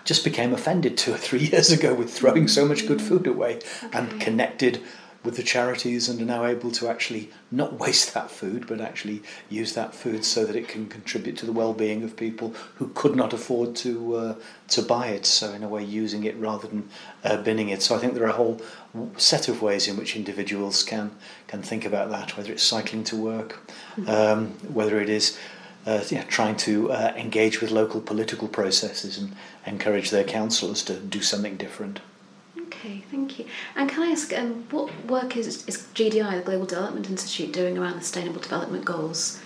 just 0.05 0.25
became 0.25 0.53
offended 0.53 0.97
two 0.97 1.13
or 1.13 1.19
three 1.19 1.41
years 1.53 1.71
ago 1.71 1.95
with 1.95 2.13
throwing 2.13 2.49
so 2.49 2.65
much 2.65 2.87
good 2.87 3.01
food 3.01 3.27
away 3.27 3.61
okay. 3.83 3.99
and 3.99 4.21
connected 4.21 4.81
with 5.23 5.37
the 5.37 5.43
charities 5.43 6.09
and 6.09 6.21
are 6.21 6.25
now 6.25 6.47
able 6.47 6.71
to 6.71 6.89
actually 6.89 7.31
not 7.51 7.79
waste 7.79 8.15
that 8.15 8.31
food 8.31 8.67
but 8.67 8.81
actually 8.81 9.23
use 9.51 9.75
that 9.75 9.95
food 9.95 10.25
so 10.25 10.47
that 10.47 10.57
it 10.57 10.67
can 10.67 10.87
contribute 10.87 11.37
to 11.37 11.45
the 11.45 11.53
well-being 11.53 12.03
of 12.03 12.17
people 12.17 12.55
who 12.77 12.89
could 12.95 13.15
not 13.15 13.33
afford 13.33 13.77
to 13.77 14.15
uh, 14.17 14.35
to 14.69 14.81
buy 14.81 15.09
it 15.09 15.27
so 15.27 15.53
in 15.53 15.63
a 15.63 15.69
way 15.69 15.85
using 15.85 16.25
it 16.25 16.37
rather 16.39 16.67
than 16.69 16.89
uh, 17.25 17.37
binning 17.43 17.69
it 17.69 17.83
so 17.83 17.95
I 17.95 17.99
think 17.99 18.15
there 18.15 18.25
are 18.25 18.31
a 18.31 18.33
whole 18.33 18.61
set 19.17 19.49
of 19.49 19.61
ways 19.61 19.87
in 19.87 19.97
which 19.97 20.17
individuals 20.17 20.83
can 20.83 21.11
can 21.49 21.63
think 21.63 21.85
about 21.85 22.11
that 22.11 22.37
whether 22.37 22.53
it's 22.53 22.63
cycling 22.63 23.05
to 23.05 23.17
work 23.17 23.59
mm-hmm. 23.97 24.09
um, 24.09 24.47
whether 24.73 25.01
it 25.01 25.11
is 25.11 25.39
uh, 25.87 26.03
yeah, 26.11 26.25
trying 26.25 26.57
to 26.57 26.93
uh, 26.93 27.12
engage 27.16 27.61
with 27.61 27.71
local 27.71 28.01
political 28.01 28.49
processes 28.49 29.19
and 29.19 29.35
encourage 29.66 30.11
their 30.11 30.25
councillors 30.25 30.83
to 30.85 30.99
do 30.99 31.23
something 31.23 31.57
different. 31.57 32.01
Okay, 32.59 33.03
thank 33.11 33.38
you. 33.38 33.47
And 33.77 33.88
can 33.88 34.03
I 34.03 34.12
ask, 34.12 34.33
um, 34.37 34.64
what 34.71 34.90
work 35.07 35.37
is, 35.37 35.66
is 35.66 35.87
GDI, 35.95 36.37
the 36.38 36.43
Global 36.43 36.66
Development 36.66 37.09
Institute, 37.09 37.53
doing 37.53 37.79
around 37.79 37.97
the 37.97 38.03
Sustainable 38.03 38.40
Development 38.40 38.85
Goals? 38.85 39.40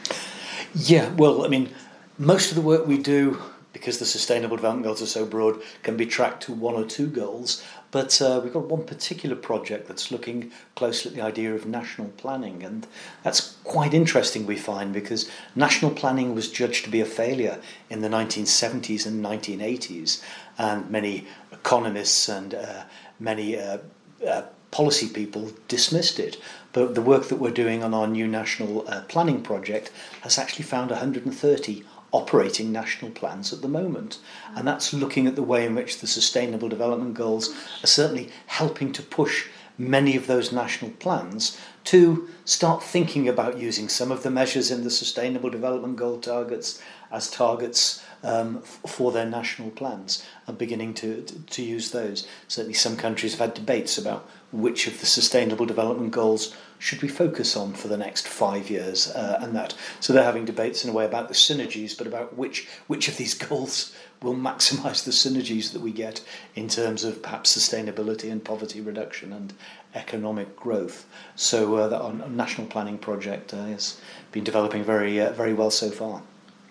Yeah, 0.74 1.12
well, 1.14 1.44
I 1.44 1.48
mean, 1.48 1.70
most 2.18 2.50
of 2.50 2.56
the 2.56 2.62
work 2.62 2.86
we 2.86 2.98
do, 2.98 3.40
because 3.74 3.98
the 3.98 4.06
Sustainable 4.06 4.56
Development 4.56 4.86
Goals 4.86 5.02
are 5.02 5.06
so 5.06 5.26
broad, 5.26 5.60
can 5.82 5.98
be 5.98 6.06
tracked 6.06 6.44
to 6.44 6.54
one 6.54 6.74
or 6.74 6.86
two 6.86 7.08
goals. 7.08 7.62
But 7.90 8.22
uh, 8.22 8.40
we've 8.42 8.52
got 8.52 8.70
one 8.70 8.84
particular 8.84 9.36
project 9.36 9.88
that's 9.88 10.10
looking 10.10 10.50
closely 10.74 11.10
at 11.10 11.16
the 11.16 11.22
idea 11.22 11.54
of 11.54 11.66
national 11.66 12.08
planning, 12.16 12.62
and 12.62 12.86
that's 13.22 13.56
quite 13.64 13.92
interesting, 13.92 14.46
we 14.46 14.56
find, 14.56 14.94
because 14.94 15.30
national 15.54 15.90
planning 15.90 16.34
was 16.34 16.50
judged 16.50 16.84
to 16.84 16.90
be 16.90 17.00
a 17.00 17.04
failure 17.04 17.60
in 17.90 18.00
the 18.00 18.08
1970s 18.08 19.06
and 19.06 19.22
1980s, 19.22 20.22
and 20.56 20.88
many 20.88 21.26
economists 21.52 22.28
and 22.28 22.54
uh, 22.54 22.84
many 23.18 23.58
uh, 23.58 23.78
uh, 24.26 24.42
policy 24.70 25.08
people 25.08 25.52
dismissed 25.68 26.18
it. 26.18 26.36
But 26.72 26.96
the 26.96 27.00
work 27.02 27.28
that 27.28 27.36
we're 27.36 27.52
doing 27.52 27.84
on 27.84 27.94
our 27.94 28.08
new 28.08 28.26
national 28.26 28.88
uh, 28.88 29.02
planning 29.02 29.40
project 29.40 29.92
has 30.22 30.38
actually 30.38 30.64
found 30.64 30.90
130 30.90 31.84
operating 32.14 32.70
national 32.70 33.10
plans 33.10 33.52
at 33.52 33.60
the 33.60 33.68
moment. 33.68 34.20
And 34.54 34.66
that's 34.66 34.94
looking 34.94 35.26
at 35.26 35.34
the 35.34 35.42
way 35.42 35.66
in 35.66 35.74
which 35.74 35.98
the 35.98 36.06
Sustainable 36.06 36.68
Development 36.68 37.12
Goals 37.12 37.52
are 37.82 37.88
certainly 37.88 38.30
helping 38.46 38.92
to 38.92 39.02
push 39.02 39.48
many 39.76 40.14
of 40.14 40.28
those 40.28 40.52
national 40.52 40.92
plans 40.92 41.58
to 41.84 42.28
start 42.44 42.82
thinking 42.82 43.28
about 43.28 43.58
using 43.58 43.88
some 43.88 44.10
of 44.10 44.22
the 44.22 44.30
measures 44.30 44.70
in 44.70 44.84
the 44.84 44.90
Sustainable 44.90 45.50
Development 45.50 45.96
Goal 45.96 46.18
targets 46.18 46.82
as 47.12 47.30
targets 47.30 48.02
um, 48.22 48.62
for 48.62 49.12
their 49.12 49.26
national 49.26 49.70
plans 49.70 50.24
and 50.46 50.56
beginning 50.56 50.94
to, 50.94 51.22
to, 51.22 51.62
use 51.62 51.90
those. 51.90 52.26
Certainly, 52.48 52.74
some 52.74 52.96
countries 52.96 53.32
have 53.32 53.40
had 53.40 53.54
debates 53.54 53.98
about 53.98 54.28
which 54.50 54.86
of 54.86 54.98
the 55.00 55.06
Sustainable 55.06 55.66
Development 55.66 56.10
Goals 56.10 56.54
should 56.78 57.02
we 57.02 57.08
focus 57.08 57.56
on 57.56 57.74
for 57.74 57.88
the 57.88 57.96
next 57.96 58.26
five 58.26 58.70
years 58.70 59.10
uh, 59.10 59.38
and 59.42 59.54
that. 59.54 59.74
So 60.00 60.12
they're 60.12 60.24
having 60.24 60.44
debates 60.44 60.84
in 60.84 60.90
a 60.90 60.92
way 60.92 61.04
about 61.04 61.28
the 61.28 61.34
synergies, 61.34 61.96
but 61.96 62.06
about 62.06 62.36
which 62.36 62.66
which 62.86 63.08
of 63.08 63.16
these 63.16 63.34
goals 63.48 63.94
will 64.22 64.34
maximise 64.34 65.04
the 65.04 65.10
synergies 65.10 65.72
that 65.72 65.82
we 65.82 65.92
get 65.92 66.24
in 66.54 66.68
terms 66.68 67.04
of 67.04 67.22
perhaps 67.22 67.54
sustainability 67.56 68.32
and 68.32 68.42
poverty 68.42 68.80
reduction 68.80 69.32
and 69.32 69.52
economic 69.94 70.56
growth. 70.56 71.06
So 71.36 71.76
uh, 71.76 71.88
that 71.88 72.00
our 72.00 72.12
national 72.28 72.66
planning 72.66 72.98
project 72.98 73.54
uh, 73.54 73.64
has 73.66 74.00
been 74.32 74.44
developing 74.44 74.84
very 74.84 75.20
uh, 75.20 75.32
very 75.32 75.54
well 75.54 75.70
so 75.70 75.90
far. 75.90 76.22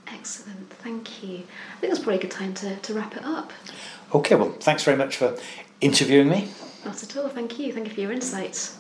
Excellent, 0.08 0.70
thank 0.70 1.24
you. 1.24 1.44
I 1.76 1.80
think 1.80 1.92
that's 1.94 2.00
probably 2.00 2.20
a 2.20 2.22
good 2.22 2.32
time 2.32 2.54
to, 2.56 2.76
to 2.76 2.94
wrap 2.94 3.16
it 3.16 3.24
up. 3.24 3.52
Okay, 4.14 4.36
well, 4.36 4.52
thanks 4.60 4.84
very 4.84 4.98
much 4.98 5.16
for 5.18 5.38
interviewing 5.82 6.30
me. 6.30 6.50
Not 6.86 7.02
at 7.02 7.18
all, 7.18 7.30
thank 7.30 7.58
you. 7.58 7.74
Thank 7.74 7.88
you 7.88 7.94
for 7.94 8.02
your 8.02 8.12
insights. 8.12 8.78